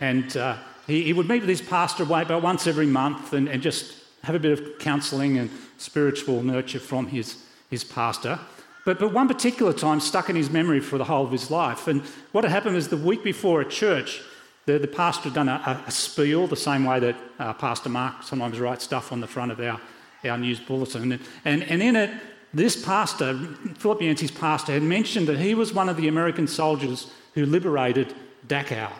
And 0.00 0.36
uh, 0.36 0.56
he, 0.86 1.02
he, 1.02 1.12
would 1.12 1.28
meet 1.28 1.40
with 1.40 1.48
his 1.48 1.62
pastor 1.62 2.02
about 2.02 2.42
once 2.42 2.66
every 2.66 2.86
month 2.86 3.32
and, 3.32 3.48
and 3.48 3.62
just 3.62 3.94
have 4.22 4.34
a 4.34 4.38
bit 4.38 4.58
of 4.58 4.78
counselling 4.78 5.38
and 5.38 5.50
spiritual 5.76 6.42
nurture 6.42 6.80
from 6.80 7.08
his, 7.08 7.42
his 7.70 7.84
pastor. 7.84 8.38
But, 8.84 8.98
but 8.98 9.12
one 9.12 9.28
particular 9.28 9.72
time 9.72 10.00
stuck 10.00 10.28
in 10.28 10.36
his 10.36 10.50
memory 10.50 10.80
for 10.80 10.98
the 10.98 11.04
whole 11.04 11.24
of 11.24 11.32
his 11.32 11.50
life. 11.50 11.88
And 11.88 12.02
what 12.32 12.44
had 12.44 12.50
happened 12.50 12.76
is 12.76 12.88
the 12.88 12.96
week 12.96 13.22
before 13.22 13.60
at 13.60 13.70
church, 13.70 14.22
the, 14.66 14.78
the 14.78 14.88
pastor 14.88 15.24
had 15.24 15.34
done 15.34 15.48
a, 15.48 15.84
a, 15.86 15.90
spiel, 15.90 16.46
the 16.46 16.56
same 16.56 16.84
way 16.84 17.00
that 17.00 17.16
uh, 17.38 17.52
Pastor 17.54 17.90
Mark 17.90 18.22
sometimes 18.22 18.58
writes 18.58 18.84
stuff 18.84 19.12
on 19.12 19.20
the 19.20 19.26
front 19.26 19.52
of 19.52 19.60
our 19.60 19.80
our 20.24 20.38
news 20.38 20.60
bulletin. 20.60 21.20
And, 21.44 21.62
and 21.64 21.82
in 21.82 21.96
it, 21.96 22.10
this 22.52 22.82
pastor, 22.82 23.36
Philip 23.78 24.02
Yancey's 24.02 24.30
pastor, 24.30 24.72
had 24.72 24.82
mentioned 24.82 25.26
that 25.28 25.38
he 25.38 25.54
was 25.54 25.72
one 25.72 25.88
of 25.88 25.96
the 25.96 26.08
American 26.08 26.46
soldiers 26.46 27.10
who 27.34 27.46
liberated 27.46 28.14
Dachau, 28.46 28.92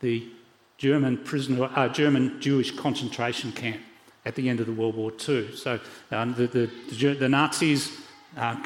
the 0.00 0.28
German 0.76 1.18
prisoner, 1.18 1.70
uh, 1.76 1.88
German 1.88 2.40
Jewish 2.40 2.76
concentration 2.76 3.52
camp 3.52 3.80
at 4.24 4.34
the 4.34 4.48
end 4.48 4.60
of 4.60 4.66
the 4.66 4.72
World 4.72 4.96
War 4.96 5.12
II. 5.28 5.54
So 5.54 5.78
um, 6.10 6.34
the, 6.34 6.46
the, 6.46 7.14
the, 7.14 7.28
Nazis 7.28 8.00
uh, 8.36 8.56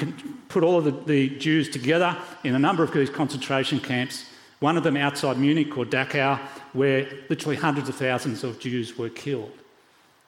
put 0.48 0.62
all 0.62 0.78
of 0.78 0.84
the, 0.84 0.90
the, 0.90 1.36
Jews 1.38 1.68
together 1.68 2.16
in 2.44 2.54
a 2.54 2.58
number 2.58 2.82
of 2.82 2.92
these 2.92 3.10
concentration 3.10 3.78
camps. 3.78 4.24
One 4.60 4.76
of 4.76 4.84
them 4.84 4.96
outside 4.96 5.38
Munich 5.38 5.70
called 5.70 5.90
Dachau, 5.90 6.38
where 6.72 7.06
literally 7.28 7.56
hundreds 7.56 7.88
of 7.88 7.96
thousands 7.96 8.42
of 8.42 8.58
Jews 8.58 8.96
were 8.96 9.10
killed. 9.10 9.52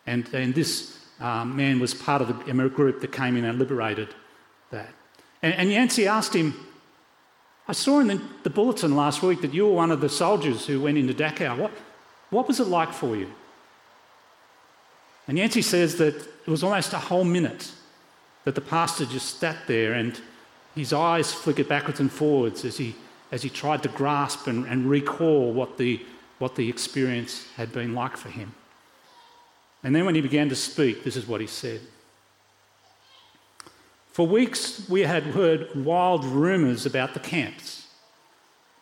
And, 0.07 0.29
and 0.35 0.55
this 0.55 0.96
um, 1.21 1.57
man 1.57 1.81
was 1.81 1.95
part 1.95 2.23
of 2.23 2.29
the 2.29 2.69
group 2.69 3.01
that 3.01 3.13
came 3.13 3.37
in 3.37 3.45
and 3.45 3.59
liberated 3.59 4.15
that. 4.71 4.91
And, 5.43 5.55
and 5.55 5.71
Yancey 5.71 6.07
asked 6.07 6.35
him, 6.35 6.55
I 7.69 7.73
saw 7.73 8.01
in 8.01 8.09
the, 8.09 8.23
the, 8.45 8.51
bulletin 8.51 8.95
last 8.95 9.23
week 9.23 9.41
that 9.41 9.53
you 9.53 9.67
were 9.67 9.73
one 9.73 9.91
of 9.91 10.01
the 10.01 10.09
soldiers 10.09 10.67
who 10.67 10.81
went 10.81 10.99
into 10.99 11.15
Dachau. 11.15 11.59
What, 11.59 11.73
what 12.31 12.47
was 12.47 12.61
it 12.61 12.69
like 12.69 12.93
for 12.93 13.17
you? 13.17 13.33
And 15.27 15.37
Yancey 15.37 15.63
says 15.63 15.97
that 15.97 16.15
it 16.15 16.49
was 16.49 16.63
almost 16.63 16.93
a 16.93 16.99
whole 16.99 17.25
minute 17.25 17.73
that 18.45 18.55
the 18.55 18.61
pastor 18.61 19.05
just 19.05 19.41
sat 19.41 19.57
there 19.67 19.95
and 19.95 20.21
his 20.77 20.93
eyes 20.93 21.33
flickered 21.33 21.69
backwards 21.69 21.99
and 21.99 22.13
forwards 22.13 22.65
as 22.65 22.77
he, 22.77 22.95
as 23.33 23.43
he 23.43 23.49
tried 23.49 23.83
to 23.83 23.89
grasp 23.89 24.47
and, 24.47 24.67
and 24.67 24.89
recall 24.89 25.53
what 25.53 25.79
the, 25.79 26.01
what 26.39 26.55
the 26.55 26.69
experience 26.69 27.49
had 27.57 27.73
been 27.73 27.95
like 27.95 28.17
for 28.17 28.29
him. 28.29 28.55
And 29.83 29.95
then 29.95 30.05
when 30.05 30.15
he 30.15 30.21
began 30.21 30.49
to 30.49 30.57
speak, 30.57 31.05
this 31.05 31.17
is 31.17 31.27
what 31.27 31.41
he 31.41 31.47
said 31.47 31.81
For 34.13 34.27
weeks, 34.27 34.89
we 34.89 35.03
had 35.03 35.25
heard 35.25 35.85
wild 35.85 36.25
rumours 36.25 36.87
about 36.87 37.15
the 37.15 37.21
camps, 37.21 37.87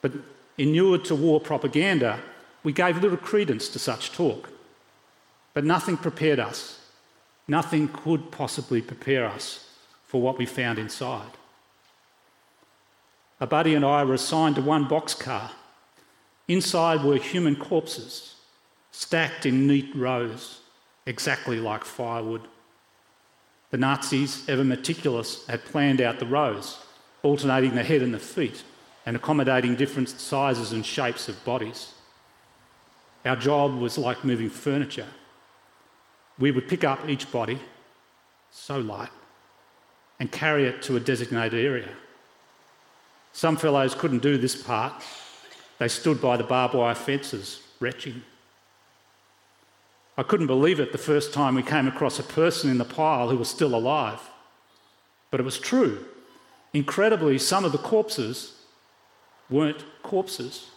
but 0.01 0.13
inured 0.57 1.05
to 1.07 1.15
war 1.15 1.41
propaganda, 1.41 2.21
we 2.63 2.73
gave 2.73 3.03
little 3.03 3.19
credence 3.19 3.69
to 3.69 3.79
such 3.79 4.13
talk. 4.13 4.51
But 5.53 5.65
nothing 5.65 5.97
prepared 5.97 6.41
us, 6.41 6.81
nothing 7.47 7.89
could 7.89 8.31
possibly 8.31 8.81
prepare 8.81 9.27
us 9.27 9.71
for 10.07 10.21
what 10.21 10.39
we 10.39 10.47
found 10.47 10.79
inside. 10.79 11.31
A 13.41 13.47
buddy 13.47 13.75
and 13.75 13.85
I 13.85 14.05
were 14.05 14.15
assigned 14.15 14.57
to 14.57 14.63
one 14.63 14.87
boxcar. 14.87 15.51
Inside 16.49 17.03
were 17.03 17.17
human 17.17 17.57
corpses, 17.57 18.37
stacked 18.91 19.45
in 19.47 19.67
neat 19.67 19.95
rows, 19.95 20.61
exactly 21.07 21.59
like 21.59 21.85
firewood. 21.85 22.43
The 23.71 23.79
Nazis, 23.79 24.49
ever 24.49 24.65
meticulous, 24.65 25.47
had 25.47 25.65
planned 25.65 26.01
out 26.01 26.19
the 26.19 26.27
rows, 26.27 26.79
alternating 27.23 27.75
the 27.75 27.83
head 27.83 28.03
and 28.03 28.15
the 28.15 28.19
feet, 28.19 28.63
and 29.07 29.17
accommodating 29.17 29.75
different 29.75 30.09
sizes 30.09 30.73
and 30.73 30.85
shapes 30.85 31.29
of 31.29 31.45
bodies. 31.45 31.93
Our 33.25 33.37
job 33.37 33.79
was 33.79 33.99
like 33.99 34.25
moving 34.25 34.51
furniture. 34.51 35.09
We 36.39 36.51
would 36.51 36.69
pick 36.69 36.85
up 36.85 37.09
each 37.09 37.31
body, 37.33 37.59
so 38.51 38.79
light, 38.79 39.11
and 40.21 40.31
carry 40.31 40.67
it 40.67 40.83
to 40.83 40.97
a 40.97 41.01
designated 41.01 41.65
area. 41.65 41.91
Some 43.33 43.57
fellows 43.57 43.95
couldn't 43.95 44.23
do 44.23 44.39
this 44.39 44.63
part. 44.63 45.03
They 45.79 45.89
stood 45.89 46.21
by 46.21 46.37
the 46.37 46.45
barbed 46.45 46.75
wire 46.75 46.95
fences, 46.95 47.61
retching. 47.81 48.23
I 50.16 50.23
couldn't 50.23 50.47
believe 50.47 50.78
it 50.78 50.92
the 50.92 50.99
first 50.99 51.33
time 51.33 51.54
we 51.54 51.62
came 51.62 51.88
across 51.88 52.18
a 52.18 52.23
person 52.23 52.71
in 52.71 52.78
the 52.78 52.85
pile 52.85 53.28
who 53.28 53.37
was 53.37 53.49
still 53.49 53.75
alive. 53.75 54.21
But 55.30 55.40
it 55.40 55.44
was 55.44 55.59
true. 55.59 56.04
Incredibly, 56.73 57.38
some 57.38 57.64
of 57.64 57.73
the 57.73 57.78
corpses 57.78 58.61
weren't 59.50 59.85
corpses, 60.02 60.71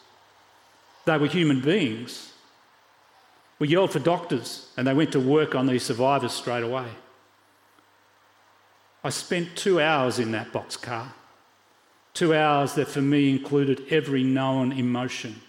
they 1.06 1.18
were 1.18 1.28
human 1.28 1.62
beings. 1.62 2.34
We 3.60 3.70
yelled 3.70 3.92
for 3.92 4.00
doctors, 4.00 4.70
and 4.78 4.86
they 4.86 4.94
went 4.94 5.12
to 5.14 5.20
work 5.20 5.56
on 5.56 5.66
these 5.66 5.84
survivors 5.84 6.34
straight 6.34 6.64
away. 6.64 6.88
I 9.04 9.10
spent 9.10 9.56
two 9.56 9.80
hours 9.80 10.20
in 10.20 10.32
that 10.32 10.52
boxcar. 10.52 11.08
Two 12.14 12.36
hours 12.36 12.74
that 12.74 12.88
for 12.88 13.02
me 13.02 13.30
included 13.30 13.84
every 13.90 14.24
known 14.24 14.72
emotion 14.72 15.42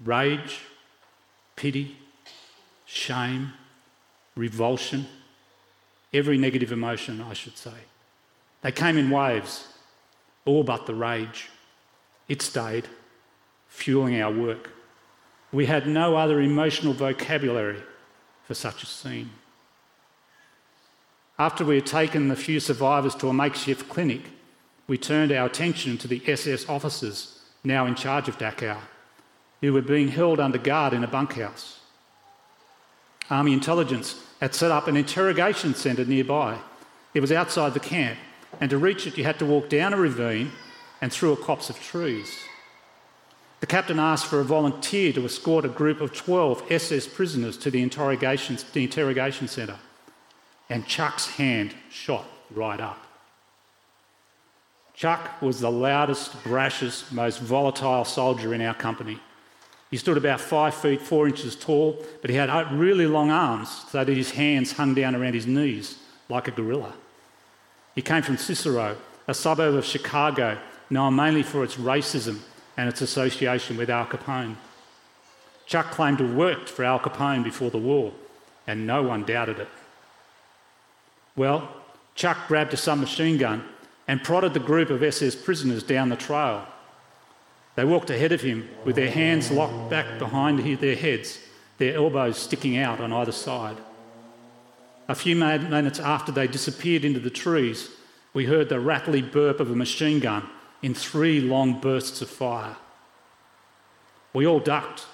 rage, 0.00 0.60
pity, 1.56 1.96
shame, 2.86 3.52
revulsion, 4.36 5.06
every 6.12 6.38
negative 6.38 6.72
emotion, 6.72 7.20
I 7.20 7.34
should 7.34 7.56
say. 7.56 7.72
They 8.62 8.72
came 8.72 8.96
in 8.96 9.10
waves, 9.10 9.68
all 10.44 10.64
but 10.64 10.86
the 10.86 10.94
rage. 10.94 11.50
It 12.28 12.40
stayed, 12.40 12.88
fueling 13.68 14.20
our 14.20 14.32
work. 14.32 14.70
We 15.52 15.66
had 15.66 15.86
no 15.86 16.16
other 16.16 16.40
emotional 16.40 16.94
vocabulary 16.94 17.82
for 18.44 18.54
such 18.54 18.82
a 18.82 18.86
scene. 18.86 19.30
After 21.38 21.64
we 21.64 21.76
had 21.76 21.86
taken 21.86 22.28
the 22.28 22.36
few 22.36 22.60
survivors 22.60 23.14
to 23.16 23.28
a 23.28 23.32
makeshift 23.32 23.88
clinic, 23.88 24.22
we 24.86 24.98
turned 24.98 25.32
our 25.32 25.46
attention 25.46 25.98
to 25.98 26.08
the 26.08 26.22
SS 26.26 26.68
officers 26.68 27.40
now 27.64 27.86
in 27.86 27.94
charge 27.94 28.28
of 28.28 28.38
Dachau, 28.38 28.78
who 29.60 29.72
were 29.72 29.82
being 29.82 30.08
held 30.08 30.38
under 30.38 30.58
guard 30.58 30.92
in 30.92 31.02
a 31.02 31.08
bunkhouse. 31.08 31.80
Army 33.30 33.52
intelligence 33.52 34.22
had 34.40 34.54
set 34.54 34.70
up 34.70 34.88
an 34.88 34.96
interrogation 34.96 35.74
centre 35.74 36.04
nearby. 36.04 36.58
It 37.14 37.20
was 37.20 37.32
outside 37.32 37.74
the 37.74 37.80
camp, 37.80 38.18
and 38.60 38.70
to 38.70 38.78
reach 38.78 39.06
it, 39.06 39.16
you 39.16 39.24
had 39.24 39.38
to 39.38 39.46
walk 39.46 39.68
down 39.68 39.92
a 39.92 39.96
ravine 39.96 40.52
and 41.00 41.12
through 41.12 41.32
a 41.32 41.36
copse 41.36 41.70
of 41.70 41.80
trees. 41.80 42.44
The 43.60 43.66
captain 43.66 43.98
asked 43.98 44.26
for 44.26 44.40
a 44.40 44.44
volunteer 44.44 45.12
to 45.14 45.24
escort 45.24 45.64
a 45.64 45.68
group 45.68 46.00
of 46.00 46.12
12 46.12 46.70
SS 46.70 47.06
prisoners 47.06 47.56
to 47.58 47.70
the 47.70 47.82
interrogation, 47.82 48.58
the 48.72 48.84
interrogation 48.84 49.48
centre, 49.48 49.78
and 50.68 50.86
Chuck's 50.86 51.28
hand 51.28 51.74
shot 51.90 52.26
right 52.50 52.80
up. 52.80 52.98
Chuck 54.92 55.40
was 55.40 55.60
the 55.60 55.70
loudest, 55.70 56.32
brashest, 56.44 57.10
most 57.10 57.40
volatile 57.40 58.04
soldier 58.04 58.54
in 58.54 58.60
our 58.60 58.74
company. 58.74 59.18
He 59.94 59.98
stood 59.98 60.16
about 60.16 60.40
five 60.40 60.74
feet 60.74 61.00
four 61.00 61.28
inches 61.28 61.54
tall, 61.54 62.04
but 62.20 62.28
he 62.28 62.34
had 62.34 62.50
really 62.72 63.06
long 63.06 63.30
arms 63.30 63.84
so 63.92 64.02
that 64.02 64.16
his 64.16 64.32
hands 64.32 64.72
hung 64.72 64.92
down 64.92 65.14
around 65.14 65.34
his 65.34 65.46
knees 65.46 65.98
like 66.28 66.48
a 66.48 66.50
gorilla. 66.50 66.94
He 67.94 68.02
came 68.02 68.24
from 68.24 68.36
Cicero, 68.36 68.96
a 69.28 69.34
suburb 69.34 69.76
of 69.76 69.84
Chicago, 69.84 70.58
known 70.90 71.14
mainly 71.14 71.44
for 71.44 71.62
its 71.62 71.76
racism 71.76 72.40
and 72.76 72.88
its 72.88 73.02
association 73.02 73.76
with 73.76 73.88
Al 73.88 74.06
Capone. 74.06 74.56
Chuck 75.64 75.92
claimed 75.92 76.18
to 76.18 76.26
have 76.26 76.34
worked 76.34 76.68
for 76.68 76.84
Al 76.84 76.98
Capone 76.98 77.44
before 77.44 77.70
the 77.70 77.78
war, 77.78 78.12
and 78.66 78.88
no 78.88 79.04
one 79.04 79.22
doubted 79.22 79.60
it. 79.60 79.68
Well, 81.36 81.68
Chuck 82.16 82.48
grabbed 82.48 82.74
a 82.74 82.76
submachine 82.76 83.38
gun 83.38 83.62
and 84.08 84.24
prodded 84.24 84.54
the 84.54 84.58
group 84.58 84.90
of 84.90 85.04
SS 85.04 85.36
prisoners 85.36 85.84
down 85.84 86.08
the 86.08 86.16
trail. 86.16 86.66
They 87.76 87.84
walked 87.84 88.10
ahead 88.10 88.32
of 88.32 88.40
him 88.40 88.68
with 88.84 88.96
their 88.96 89.10
hands 89.10 89.50
locked 89.50 89.90
back 89.90 90.18
behind 90.18 90.60
their 90.78 90.94
heads, 90.94 91.40
their 91.78 91.96
elbows 91.96 92.38
sticking 92.38 92.76
out 92.76 93.00
on 93.00 93.12
either 93.12 93.32
side. 93.32 93.76
A 95.08 95.14
few 95.14 95.34
minutes 95.36 95.98
after 95.98 96.30
they 96.30 96.46
disappeared 96.46 97.04
into 97.04 97.20
the 97.20 97.30
trees, 97.30 97.90
we 98.32 98.46
heard 98.46 98.68
the 98.68 98.80
rattly 98.80 99.22
burp 99.22 99.60
of 99.60 99.70
a 99.70 99.76
machine 99.76 100.20
gun 100.20 100.48
in 100.82 100.94
three 100.94 101.40
long 101.40 101.80
bursts 101.80 102.22
of 102.22 102.30
fire. 102.30 102.76
We 104.32 104.46
all 104.46 104.60
ducked. 104.60 105.06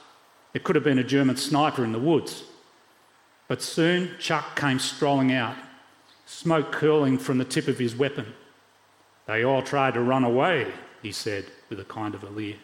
It 0.52 0.64
could 0.64 0.76
have 0.76 0.84
been 0.84 0.98
a 0.98 1.04
German 1.04 1.36
sniper 1.36 1.84
in 1.84 1.92
the 1.92 1.98
woods. 1.98 2.44
But 3.48 3.62
soon 3.62 4.10
Chuck 4.18 4.54
came 4.54 4.78
strolling 4.78 5.32
out, 5.32 5.56
smoke 6.26 6.72
curling 6.72 7.18
from 7.18 7.38
the 7.38 7.44
tip 7.44 7.68
of 7.68 7.78
his 7.78 7.96
weapon. 7.96 8.34
They 9.26 9.44
all 9.44 9.62
tried 9.62 9.94
to 9.94 10.00
run 10.00 10.24
away, 10.24 10.72
he 11.02 11.12
said 11.12 11.46
with 11.70 11.80
a 11.80 11.84
kind 11.84 12.14
of 12.14 12.22
a 12.22 12.28
leer. 12.28 12.56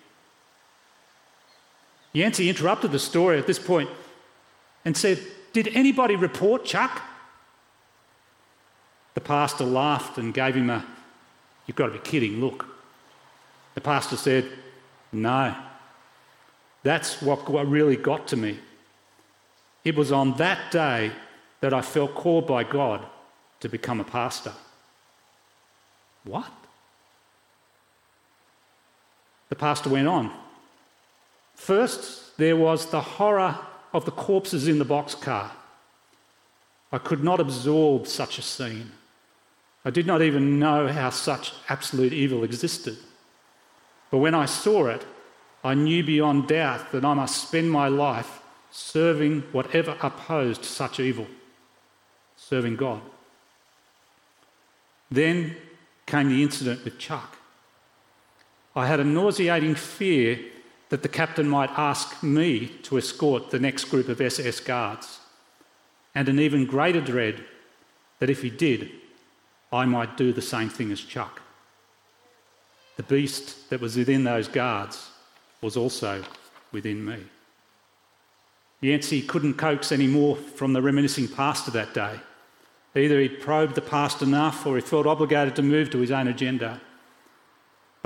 Yancey 2.12 2.48
interrupted 2.48 2.92
the 2.92 2.98
story 2.98 3.38
at 3.38 3.46
this 3.46 3.58
point 3.58 3.88
and 4.84 4.96
said, 4.96 5.20
Did 5.52 5.68
anybody 5.68 6.16
report 6.16 6.64
Chuck? 6.64 7.02
The 9.14 9.20
pastor 9.20 9.64
laughed 9.64 10.18
and 10.18 10.34
gave 10.34 10.54
him 10.54 10.68
a, 10.68 10.84
You've 11.66 11.76
got 11.76 11.86
to 11.86 11.92
be 11.92 11.98
kidding, 11.98 12.40
look. 12.40 12.66
The 13.74 13.80
pastor 13.80 14.16
said, 14.16 14.50
No. 15.12 15.54
That's 16.82 17.20
what 17.20 17.48
really 17.68 17.96
got 17.96 18.28
to 18.28 18.36
me. 18.36 18.58
It 19.84 19.96
was 19.96 20.12
on 20.12 20.36
that 20.36 20.70
day 20.70 21.12
that 21.60 21.74
I 21.74 21.82
felt 21.82 22.14
called 22.14 22.46
by 22.46 22.64
God 22.64 23.04
to 23.60 23.68
become 23.68 24.00
a 24.00 24.04
pastor. 24.04 24.52
What? 26.24 26.50
The 29.48 29.56
pastor 29.56 29.90
went 29.90 30.08
on. 30.08 30.32
First, 31.54 32.36
there 32.36 32.56
was 32.56 32.90
the 32.90 33.00
horror 33.00 33.58
of 33.92 34.04
the 34.04 34.10
corpses 34.10 34.68
in 34.68 34.78
the 34.78 34.84
boxcar. 34.84 35.50
I 36.92 36.98
could 36.98 37.24
not 37.24 37.40
absorb 37.40 38.06
such 38.06 38.38
a 38.38 38.42
scene. 38.42 38.92
I 39.84 39.90
did 39.90 40.06
not 40.06 40.22
even 40.22 40.58
know 40.58 40.88
how 40.88 41.10
such 41.10 41.52
absolute 41.68 42.12
evil 42.12 42.44
existed. 42.44 42.96
But 44.10 44.18
when 44.18 44.34
I 44.34 44.46
saw 44.46 44.86
it, 44.86 45.04
I 45.64 45.74
knew 45.74 46.04
beyond 46.04 46.48
doubt 46.48 46.92
that 46.92 47.04
I 47.04 47.14
must 47.14 47.48
spend 47.48 47.70
my 47.70 47.88
life 47.88 48.40
serving 48.70 49.42
whatever 49.52 49.96
opposed 50.02 50.64
such 50.64 51.00
evil, 51.00 51.26
serving 52.36 52.76
God. 52.76 53.00
Then 55.10 55.56
came 56.04 56.28
the 56.28 56.42
incident 56.42 56.84
with 56.84 56.98
Chuck. 56.98 57.35
I 58.76 58.86
had 58.86 59.00
a 59.00 59.04
nauseating 59.04 59.74
fear 59.74 60.38
that 60.90 61.02
the 61.02 61.08
captain 61.08 61.48
might 61.48 61.70
ask 61.70 62.22
me 62.22 62.68
to 62.82 62.98
escort 62.98 63.50
the 63.50 63.58
next 63.58 63.84
group 63.84 64.08
of 64.08 64.20
SS 64.20 64.60
guards, 64.60 65.18
and 66.14 66.28
an 66.28 66.38
even 66.38 66.66
greater 66.66 67.00
dread 67.00 67.42
that 68.18 68.30
if 68.30 68.42
he 68.42 68.50
did, 68.50 68.90
I 69.72 69.86
might 69.86 70.18
do 70.18 70.32
the 70.32 70.42
same 70.42 70.68
thing 70.68 70.92
as 70.92 71.00
Chuck. 71.00 71.40
The 72.96 73.02
beast 73.02 73.70
that 73.70 73.80
was 73.80 73.96
within 73.96 74.24
those 74.24 74.46
guards 74.46 75.10
was 75.62 75.76
also 75.76 76.22
within 76.70 77.04
me. 77.04 77.24
Yancey 78.82 79.22
couldn't 79.22 79.54
coax 79.54 79.90
any 79.90 80.06
more 80.06 80.36
from 80.36 80.74
the 80.74 80.82
reminiscing 80.82 81.28
pastor 81.28 81.70
that 81.72 81.94
day. 81.94 82.20
Either 82.94 83.20
he'd 83.20 83.40
probed 83.40 83.74
the 83.74 83.80
past 83.80 84.22
enough 84.22 84.66
or 84.66 84.76
he 84.76 84.82
felt 84.82 85.06
obligated 85.06 85.56
to 85.56 85.62
move 85.62 85.90
to 85.90 85.98
his 85.98 86.10
own 86.10 86.28
agenda. 86.28 86.80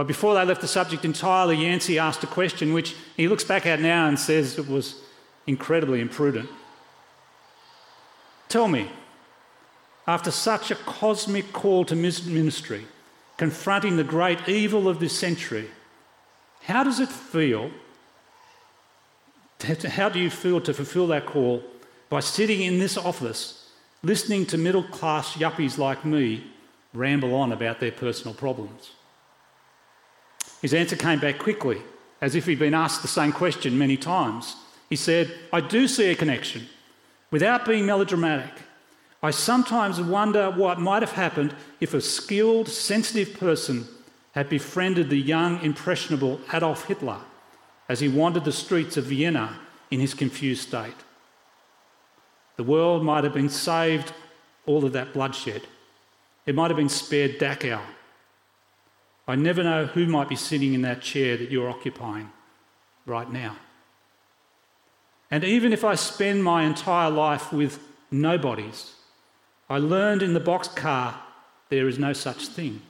But 0.00 0.06
before 0.06 0.32
they 0.32 0.46
left 0.46 0.62
the 0.62 0.66
subject 0.66 1.04
entirely, 1.04 1.56
Yancey 1.56 1.98
asked 1.98 2.24
a 2.24 2.26
question 2.26 2.72
which 2.72 2.96
he 3.18 3.28
looks 3.28 3.44
back 3.44 3.66
at 3.66 3.80
now 3.80 4.08
and 4.08 4.18
says 4.18 4.58
it 4.58 4.66
was 4.66 4.94
incredibly 5.46 6.00
imprudent. 6.00 6.48
Tell 8.48 8.66
me, 8.66 8.90
after 10.06 10.30
such 10.30 10.70
a 10.70 10.74
cosmic 10.74 11.52
call 11.52 11.84
to 11.84 11.94
ministry, 11.94 12.86
confronting 13.36 13.98
the 13.98 14.02
great 14.02 14.48
evil 14.48 14.88
of 14.88 15.00
this 15.00 15.14
century, 15.14 15.68
how 16.62 16.82
does 16.82 16.98
it 16.98 17.10
feel? 17.10 17.70
How 19.86 20.08
do 20.08 20.18
you 20.18 20.30
feel 20.30 20.62
to 20.62 20.72
fulfill 20.72 21.08
that 21.08 21.26
call 21.26 21.62
by 22.08 22.20
sitting 22.20 22.62
in 22.62 22.78
this 22.78 22.96
office, 22.96 23.68
listening 24.02 24.46
to 24.46 24.56
middle 24.56 24.84
class 24.84 25.34
yuppies 25.34 25.76
like 25.76 26.06
me 26.06 26.50
ramble 26.94 27.34
on 27.34 27.52
about 27.52 27.80
their 27.80 27.92
personal 27.92 28.32
problems? 28.32 28.92
His 30.62 30.74
answer 30.74 30.96
came 30.96 31.20
back 31.20 31.38
quickly, 31.38 31.80
as 32.20 32.34
if 32.34 32.46
he'd 32.46 32.58
been 32.58 32.74
asked 32.74 33.02
the 33.02 33.08
same 33.08 33.32
question 33.32 33.78
many 33.78 33.96
times. 33.96 34.56
He 34.88 34.96
said, 34.96 35.32
I 35.52 35.60
do 35.60 35.88
see 35.88 36.10
a 36.10 36.14
connection. 36.14 36.66
Without 37.30 37.64
being 37.64 37.86
melodramatic, 37.86 38.52
I 39.22 39.30
sometimes 39.30 40.00
wonder 40.00 40.50
what 40.50 40.80
might 40.80 41.02
have 41.02 41.12
happened 41.12 41.54
if 41.80 41.94
a 41.94 42.00
skilled, 42.00 42.68
sensitive 42.68 43.38
person 43.38 43.86
had 44.32 44.48
befriended 44.48 45.10
the 45.10 45.18
young, 45.18 45.62
impressionable 45.62 46.40
Adolf 46.52 46.86
Hitler 46.86 47.18
as 47.88 48.00
he 48.00 48.08
wandered 48.08 48.44
the 48.44 48.52
streets 48.52 48.96
of 48.96 49.04
Vienna 49.04 49.58
in 49.90 50.00
his 50.00 50.14
confused 50.14 50.68
state. 50.68 50.94
The 52.56 52.62
world 52.62 53.04
might 53.04 53.24
have 53.24 53.34
been 53.34 53.48
saved 53.48 54.12
all 54.66 54.84
of 54.84 54.92
that 54.92 55.12
bloodshed. 55.12 55.62
It 56.46 56.54
might 56.54 56.70
have 56.70 56.76
been 56.76 56.88
spared 56.88 57.38
Dachau. 57.38 57.80
I 59.30 59.36
never 59.36 59.62
know 59.62 59.86
who 59.86 60.06
might 60.06 60.28
be 60.28 60.36
sitting 60.36 60.74
in 60.74 60.82
that 60.82 61.02
chair 61.02 61.36
that 61.36 61.50
you're 61.50 61.70
occupying 61.70 62.32
right 63.06 63.30
now. 63.30 63.56
And 65.30 65.44
even 65.44 65.72
if 65.72 65.84
I 65.84 65.94
spend 65.94 66.42
my 66.42 66.64
entire 66.64 67.10
life 67.10 67.52
with 67.52 67.78
nobodies, 68.10 68.94
I 69.68 69.78
learned 69.78 70.22
in 70.22 70.34
the 70.34 70.40
boxcar 70.40 71.14
there 71.68 71.86
is 71.86 71.96
no 71.96 72.12
such 72.12 72.48
thing. 72.48 72.82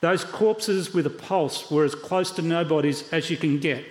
Those 0.00 0.24
corpses 0.24 0.94
with 0.94 1.06
a 1.06 1.10
pulse 1.10 1.68
were 1.68 1.84
as 1.84 1.96
close 1.96 2.30
to 2.32 2.42
nobodies 2.42 3.12
as 3.12 3.28
you 3.28 3.36
can 3.36 3.58
get 3.58 3.84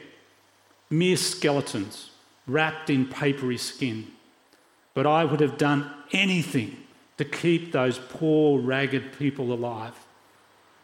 mere 0.90 1.18
skeletons 1.18 2.12
wrapped 2.48 2.90
in 2.90 3.06
papery 3.06 3.58
skin. 3.58 4.08
But 4.94 5.06
I 5.06 5.26
would 5.26 5.42
have 5.42 5.58
done 5.58 5.92
anything 6.14 6.78
to 7.18 7.26
keep 7.26 7.74
those 7.74 8.00
poor, 8.00 8.60
ragged 8.62 9.18
people 9.20 9.52
alive. 9.52 10.03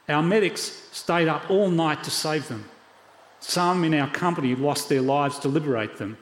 Our 0.09 0.23
medics 0.23 0.61
stayed 0.91 1.27
up 1.27 1.49
all 1.51 1.69
night 1.69 2.03
to 2.03 2.11
save 2.11 2.47
them. 2.47 2.65
Some 3.39 3.83
in 3.83 3.93
our 3.93 4.09
company 4.09 4.55
lost 4.55 4.89
their 4.89 5.01
lives 5.01 5.37
to 5.39 5.47
liberate 5.47 5.97
them. 5.97 6.17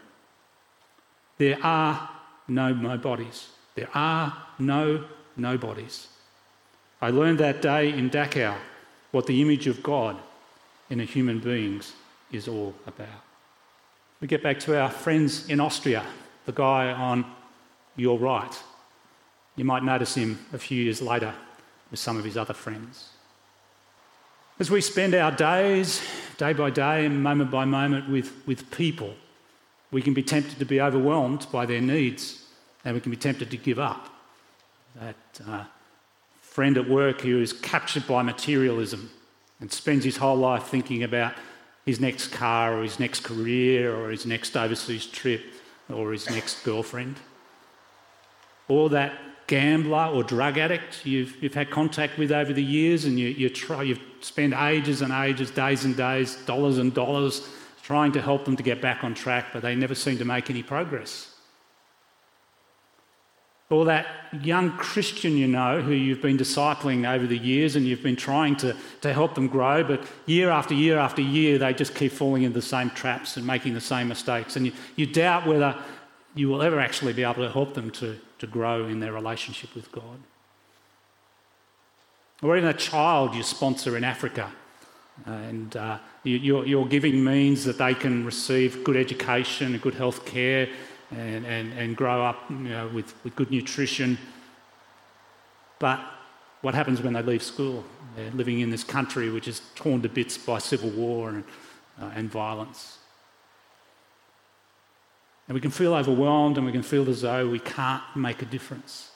There 1.37 1.57
are 1.63 2.09
no 2.47 2.73
nobodies. 2.73 3.47
There 3.75 3.89
are 3.93 4.37
no 4.59 5.05
nobodies. 5.37 6.07
I 7.01 7.11
learned 7.11 7.39
that 7.39 7.61
day 7.61 7.93
in 7.93 8.09
Dachau 8.09 8.55
what 9.11 9.25
the 9.25 9.41
image 9.41 9.67
of 9.67 9.81
God 9.81 10.17
in 10.89 10.99
a 10.99 11.05
human 11.05 11.39
being 11.39 11.81
is 12.31 12.47
all 12.47 12.75
about. 12.85 13.23
We 14.19 14.27
get 14.27 14.43
back 14.43 14.59
to 14.61 14.79
our 14.79 14.89
friends 14.89 15.47
in 15.47 15.59
Austria, 15.59 16.03
the 16.45 16.51
guy 16.51 16.91
on 16.91 17.25
your 17.95 18.19
right. 18.19 18.63
You 19.55 19.63
might 19.63 19.83
notice 19.83 20.15
him 20.15 20.39
a 20.53 20.57
few 20.57 20.83
years 20.83 21.01
later 21.01 21.33
with 21.89 21.99
some 21.99 22.17
of 22.17 22.25
his 22.25 22.35
other 22.35 22.53
friends. 22.53 23.09
As 24.59 24.71
we 24.71 24.81
spend 24.81 25.13
our 25.13 25.31
days, 25.31 26.01
day 26.37 26.51
by 26.51 26.71
day 26.71 27.05
and 27.05 27.21
moment 27.21 27.51
by 27.51 27.63
moment, 27.63 28.09
with, 28.09 28.33
with 28.47 28.71
people, 28.71 29.13
we 29.91 30.01
can 30.01 30.15
be 30.15 30.23
tempted 30.23 30.57
to 30.57 30.65
be 30.65 30.81
overwhelmed 30.81 31.45
by 31.51 31.67
their 31.67 31.79
needs 31.79 32.43
and 32.83 32.95
we 32.95 33.01
can 33.01 33.11
be 33.11 33.17
tempted 33.17 33.51
to 33.51 33.57
give 33.57 33.77
up. 33.77 34.09
That 34.99 35.15
uh, 35.47 35.63
friend 36.41 36.75
at 36.75 36.89
work 36.89 37.21
who 37.21 37.39
is 37.39 37.53
captured 37.53 38.07
by 38.07 38.23
materialism 38.23 39.11
and 39.61 39.71
spends 39.71 40.03
his 40.03 40.17
whole 40.17 40.37
life 40.37 40.63
thinking 40.63 41.03
about 41.03 41.35
his 41.85 41.99
next 41.99 42.29
car 42.29 42.79
or 42.79 42.81
his 42.81 42.99
next 42.99 43.19
career 43.23 43.95
or 43.95 44.09
his 44.09 44.25
next 44.25 44.57
overseas 44.57 45.05
trip 45.05 45.43
or 45.93 46.11
his 46.11 46.31
next 46.31 46.63
girlfriend. 46.63 47.17
Or 48.67 48.89
that 48.89 49.13
gambler 49.45 50.07
or 50.07 50.23
drug 50.23 50.57
addict 50.57 51.05
you've, 51.05 51.41
you've 51.43 51.53
had 51.53 51.69
contact 51.69 52.17
with 52.17 52.31
over 52.31 52.53
the 52.53 52.63
years 52.63 53.05
and 53.05 53.19
you, 53.19 53.27
you 53.27 53.49
try, 53.49 53.83
you've 53.83 54.01
spent 54.21 54.53
ages 54.53 55.01
and 55.01 55.11
ages, 55.11 55.51
days 55.51 55.85
and 55.85 55.95
days, 55.95 56.35
dollars 56.45 56.77
and 56.77 56.93
dollars 56.93 57.47
trying 57.83 58.11
to 58.11 58.21
help 58.21 58.43
them 58.45 58.57
to 58.57 58.63
get 58.63 58.81
back 58.81 59.03
on 59.03 59.13
track, 59.13 59.47
but 59.53 59.61
they 59.61 59.73
never 59.73 59.95
seem 59.95 60.17
to 60.17 60.25
make 60.25 60.49
any 60.49 60.61
progress. 60.61 61.33
Or 63.69 63.85
that 63.85 64.07
young 64.41 64.77
Christian 64.77 65.35
you 65.35 65.47
know 65.47 65.81
who 65.81 65.91
you've 65.91 66.21
been 66.21 66.37
discipling 66.37 67.09
over 67.09 67.27
the 67.27 67.37
years 67.37 67.75
and 67.75 67.85
you've 67.85 68.03
been 68.03 68.15
trying 68.15 68.55
to, 68.57 68.75
to 69.01 69.13
help 69.13 69.35
them 69.35 69.47
grow, 69.47 69.83
but 69.83 70.05
year 70.25 70.49
after 70.49 70.73
year 70.73 70.97
after 70.97 71.21
year 71.21 71.57
they 71.57 71.73
just 71.73 71.93
keep 71.93 72.13
falling 72.13 72.43
into 72.43 72.55
the 72.55 72.61
same 72.61 72.89
traps 72.91 73.35
and 73.35 73.45
making 73.45 73.73
the 73.73 73.81
same 73.81 74.07
mistakes. 74.07 74.55
And 74.55 74.65
you, 74.65 74.73
you 74.95 75.05
doubt 75.05 75.45
whether 75.45 75.75
you 76.33 76.47
will 76.47 76.61
ever 76.61 76.79
actually 76.79 77.13
be 77.13 77.23
able 77.23 77.43
to 77.43 77.51
help 77.51 77.73
them 77.73 77.91
to, 77.91 78.17
to 78.39 78.47
grow 78.47 78.85
in 78.85 78.99
their 78.99 79.11
relationship 79.11 79.75
with 79.75 79.91
God. 79.91 80.19
Or 82.41 82.55
even 82.57 82.69
a 82.69 82.73
child 82.73 83.33
you 83.35 83.43
sponsor 83.43 83.97
in 83.97 84.03
Africa. 84.03 84.51
And 85.25 85.75
uh, 85.75 85.97
you, 86.23 86.63
your, 86.63 86.87
giving 86.87 87.23
means 87.23 87.65
that 87.65 87.79
they 87.79 87.95
can 87.95 88.23
receive 88.23 88.83
good 88.83 88.95
education 88.95 89.73
and 89.73 89.81
good 89.81 89.95
health 89.95 90.25
care 90.25 90.69
and, 91.11 91.45
and, 91.45 91.73
and 91.73 91.97
grow 91.97 92.23
up 92.23 92.49
you 92.49 92.55
know, 92.57 92.87
with, 92.89 93.13
with 93.23 93.35
good 93.35 93.49
nutrition. 93.49 94.17
But 95.79 95.99
what 96.61 96.75
happens 96.75 97.01
when 97.01 97.13
they 97.13 97.23
leave 97.23 97.41
school? 97.41 97.83
They're 98.15 98.31
living 98.31 98.59
in 98.59 98.69
this 98.69 98.83
country 98.83 99.29
which 99.31 99.47
is 99.47 99.61
torn 99.75 100.01
to 100.03 100.09
bits 100.09 100.37
by 100.37 100.59
civil 100.59 100.91
war 100.91 101.29
and, 101.29 101.43
uh, 101.99 102.11
and 102.15 102.29
violence. 102.29 102.99
And 105.47 105.55
we 105.55 105.61
can 105.61 105.71
feel 105.71 105.93
overwhelmed 105.93 106.57
and 106.57 106.65
we 106.65 106.71
can 106.71 106.83
feel 106.83 107.09
as 107.09 107.21
though 107.21 107.49
we 107.49 107.59
can't 107.59 108.03
make 108.15 108.41
a 108.41 108.45
difference. 108.45 109.11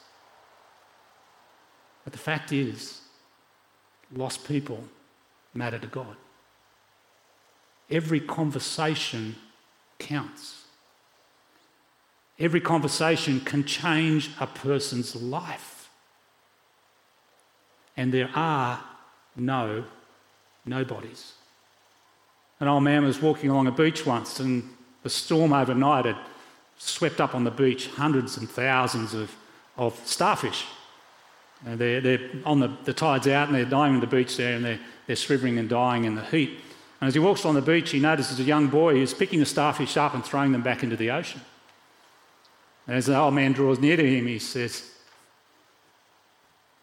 But 2.04 2.14
the 2.14 2.20
fact 2.20 2.52
is, 2.52 3.01
lost 4.14 4.48
people 4.48 4.84
matter 5.54 5.80
to 5.80 5.88
God. 5.88 6.16
Every 7.90 8.20
conversation 8.20 9.36
counts. 10.00 10.64
Every 12.40 12.62
conversation 12.62 13.40
can 13.42 13.66
change 13.66 14.32
a 14.40 14.48
person's 14.48 15.16
life. 15.16 15.90
And 17.98 18.14
there 18.14 18.30
are 18.34 18.82
no 19.36 19.84
nobodies. 20.66 21.34
An 22.60 22.68
old 22.68 22.84
man 22.84 23.04
was 23.04 23.22
walking 23.22 23.50
along 23.50 23.68
a 23.68 23.72
beach 23.72 24.06
once, 24.06 24.40
and 24.40 24.70
the 25.04 25.10
storm 25.10 25.52
overnight 25.52 26.06
had 26.06 26.18
swept 26.78 27.20
up 27.20 27.36
on 27.36 27.44
the 27.44 27.52
beach 27.52 27.88
hundreds 27.88 28.38
and 28.38 28.50
thousands 28.50 29.14
of, 29.14 29.36
of 29.78 30.00
starfish. 30.06 30.66
They're, 31.64 32.02
they're 32.02 32.30
on 32.46 32.60
the, 32.60 32.76
the 32.86 32.94
tide's 32.94 33.28
out 33.28 33.48
and 33.48 33.56
they're 33.56 33.66
dying 33.66 33.94
on 33.94 34.00
the 34.00 34.08
beach 34.08 34.36
there 34.38 34.56
and 34.56 34.66
they're, 34.66 34.80
they're 35.06 35.16
shivering 35.16 35.58
and 35.60 35.70
dying 35.70 36.06
in 36.06 36.16
the 36.16 36.26
heat. 36.26 36.60
And 37.00 37.08
as 37.08 37.14
he 37.14 37.20
walks 37.20 37.46
on 37.46 37.56
the 37.56 37.62
beach, 37.62 37.92
he 37.92 38.00
notices 38.00 38.40
a 38.40 38.44
young 38.44 38.68
boy 38.68 38.94
who's 38.94 39.14
picking 39.14 39.40
the 39.40 39.46
starfish 39.46 39.98
up 39.98 40.14
and 40.14 40.24
throwing 40.24 40.52
them 40.52 40.62
back 40.62 40.84
into 40.84 40.96
the 40.96 41.12
ocean. 41.12 41.42
And 42.88 42.96
as 42.96 43.06
the 43.06 43.18
old 43.18 43.34
man 43.34 43.54
draws 43.54 43.80
near 43.80 43.98
to 43.98 44.04
him, 44.04 44.28
he 44.28 44.40
says, 44.40 44.90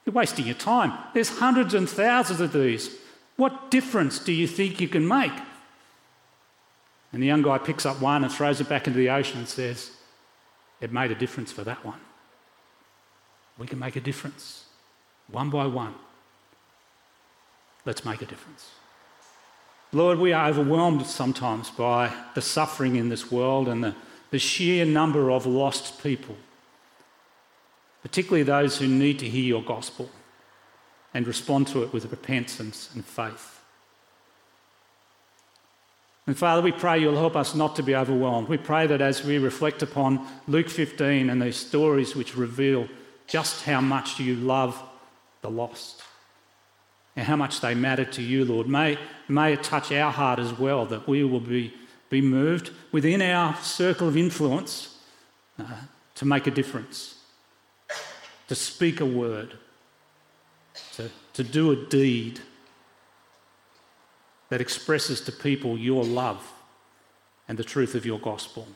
You're 0.06 0.14
wasting 0.14 0.46
your 0.46 0.54
time. 0.54 0.92
There's 1.12 1.28
hundreds 1.28 1.74
and 1.74 1.88
thousands 1.88 2.40
of 2.40 2.52
these. 2.52 2.96
What 3.36 3.70
difference 3.70 4.18
do 4.18 4.32
you 4.32 4.46
think 4.46 4.80
you 4.80 4.88
can 4.88 5.06
make? 5.06 5.32
And 7.12 7.22
the 7.22 7.26
young 7.26 7.42
guy 7.42 7.58
picks 7.58 7.86
up 7.86 8.00
one 8.00 8.24
and 8.24 8.32
throws 8.32 8.60
it 8.60 8.68
back 8.68 8.86
into 8.86 8.98
the 8.98 9.10
ocean 9.10 9.38
and 9.38 9.48
says, 9.48 9.90
It 10.80 10.92
made 10.92 11.10
a 11.10 11.14
difference 11.14 11.52
for 11.52 11.62
that 11.64 11.84
one. 11.84 12.00
We 13.56 13.66
can 13.66 13.78
make 13.78 13.96
a 13.96 14.00
difference, 14.00 14.64
one 15.30 15.50
by 15.50 15.66
one. 15.66 15.94
Let's 17.84 18.04
make 18.04 18.22
a 18.22 18.26
difference. 18.26 18.70
Lord, 19.92 20.18
we 20.18 20.32
are 20.32 20.48
overwhelmed 20.48 21.06
sometimes 21.06 21.70
by 21.70 22.12
the 22.34 22.42
suffering 22.42 22.96
in 22.96 23.08
this 23.08 23.30
world 23.30 23.68
and 23.68 23.82
the 23.82 23.94
the 24.30 24.38
sheer 24.38 24.84
number 24.84 25.30
of 25.30 25.46
lost 25.46 26.02
people, 26.02 26.36
particularly 28.02 28.42
those 28.42 28.78
who 28.78 28.86
need 28.86 29.18
to 29.20 29.28
hear 29.28 29.44
your 29.44 29.62
gospel 29.62 30.10
and 31.14 31.26
respond 31.26 31.66
to 31.68 31.82
it 31.82 31.92
with 31.92 32.10
repentance 32.10 32.90
and 32.94 33.04
faith. 33.04 33.60
And 36.26 36.36
Father, 36.36 36.60
we 36.60 36.72
pray 36.72 36.98
you'll 36.98 37.16
help 37.16 37.36
us 37.36 37.54
not 37.54 37.74
to 37.76 37.82
be 37.82 37.96
overwhelmed. 37.96 38.48
We 38.48 38.58
pray 38.58 38.86
that 38.86 39.00
as 39.00 39.24
we 39.24 39.38
reflect 39.38 39.80
upon 39.80 40.26
Luke 40.46 40.68
15 40.68 41.30
and 41.30 41.40
these 41.40 41.56
stories 41.56 42.14
which 42.14 42.36
reveal 42.36 42.86
just 43.26 43.64
how 43.64 43.80
much 43.80 44.20
you 44.20 44.36
love 44.36 44.78
the 45.42 45.50
lost 45.50 46.02
and 47.16 47.26
how 47.26 47.36
much 47.36 47.60
they 47.60 47.74
matter 47.74 48.04
to 48.04 48.22
you, 48.22 48.44
Lord, 48.44 48.68
may, 48.68 48.96
may 49.28 49.54
it 49.54 49.62
touch 49.62 49.90
our 49.90 50.12
heart 50.12 50.38
as 50.38 50.56
well 50.56 50.86
that 50.86 51.08
we 51.08 51.24
will 51.24 51.40
be 51.40 51.74
be 52.10 52.20
moved 52.20 52.70
within 52.92 53.20
our 53.20 53.54
circle 53.56 54.08
of 54.08 54.16
influence 54.16 54.98
uh, 55.58 55.64
to 56.14 56.24
make 56.24 56.46
a 56.46 56.50
difference. 56.50 57.16
to 58.48 58.54
speak 58.54 59.00
a 59.00 59.04
word, 59.04 59.58
to, 60.94 61.10
to 61.34 61.44
do 61.44 61.70
a 61.70 61.76
deed 61.76 62.40
that 64.48 64.60
expresses 64.60 65.20
to 65.20 65.32
people 65.32 65.76
your 65.76 66.02
love 66.02 66.50
and 67.46 67.58
the 67.58 67.64
truth 67.64 67.94
of 67.94 68.06
your 68.06 68.18
gospel. 68.18 68.66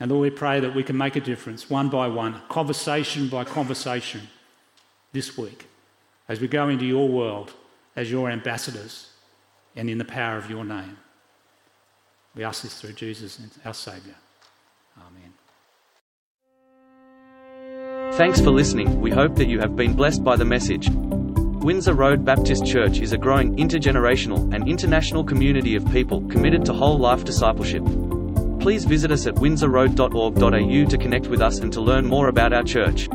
And 0.00 0.10
Lord, 0.10 0.22
we 0.22 0.30
pray 0.36 0.60
that 0.60 0.74
we 0.74 0.82
can 0.82 0.96
make 0.96 1.16
a 1.16 1.20
difference 1.20 1.70
one 1.70 1.88
by 1.88 2.08
one, 2.08 2.40
conversation 2.48 3.28
by 3.28 3.44
conversation 3.44 4.28
this 5.12 5.38
week 5.38 5.66
as 6.28 6.40
we 6.40 6.48
go 6.48 6.68
into 6.68 6.84
your 6.84 7.08
world 7.08 7.52
as 7.96 8.10
your 8.10 8.30
ambassadors 8.30 9.10
and 9.76 9.88
in 9.88 9.98
the 9.98 10.04
power 10.04 10.36
of 10.36 10.50
your 10.50 10.64
name. 10.64 10.98
We 12.34 12.42
ask 12.44 12.62
this 12.62 12.80
through 12.80 12.94
Jesus, 12.94 13.40
our 13.64 13.74
Saviour. 13.74 14.16
Amen. 14.98 15.32
Thanks 18.14 18.40
for 18.40 18.50
listening. 18.50 19.00
We 19.00 19.10
hope 19.10 19.36
that 19.36 19.46
you 19.46 19.60
have 19.60 19.76
been 19.76 19.94
blessed 19.94 20.24
by 20.24 20.36
the 20.36 20.44
message. 20.44 20.88
Windsor 20.90 21.94
Road 21.94 22.24
Baptist 22.24 22.66
Church 22.66 22.98
is 23.00 23.12
a 23.12 23.18
growing 23.18 23.56
intergenerational 23.56 24.52
and 24.54 24.68
international 24.68 25.24
community 25.24 25.76
of 25.76 25.90
people 25.92 26.20
committed 26.28 26.64
to 26.66 26.72
whole 26.72 26.98
life 26.98 27.24
discipleship. 27.24 27.82
Please 28.64 28.86
visit 28.86 29.10
us 29.10 29.26
at 29.26 29.34
windsorroad.org.au 29.34 30.88
to 30.88 30.96
connect 30.96 31.26
with 31.26 31.42
us 31.42 31.58
and 31.58 31.70
to 31.70 31.82
learn 31.82 32.06
more 32.06 32.28
about 32.28 32.54
our 32.54 32.62
church. 32.62 33.10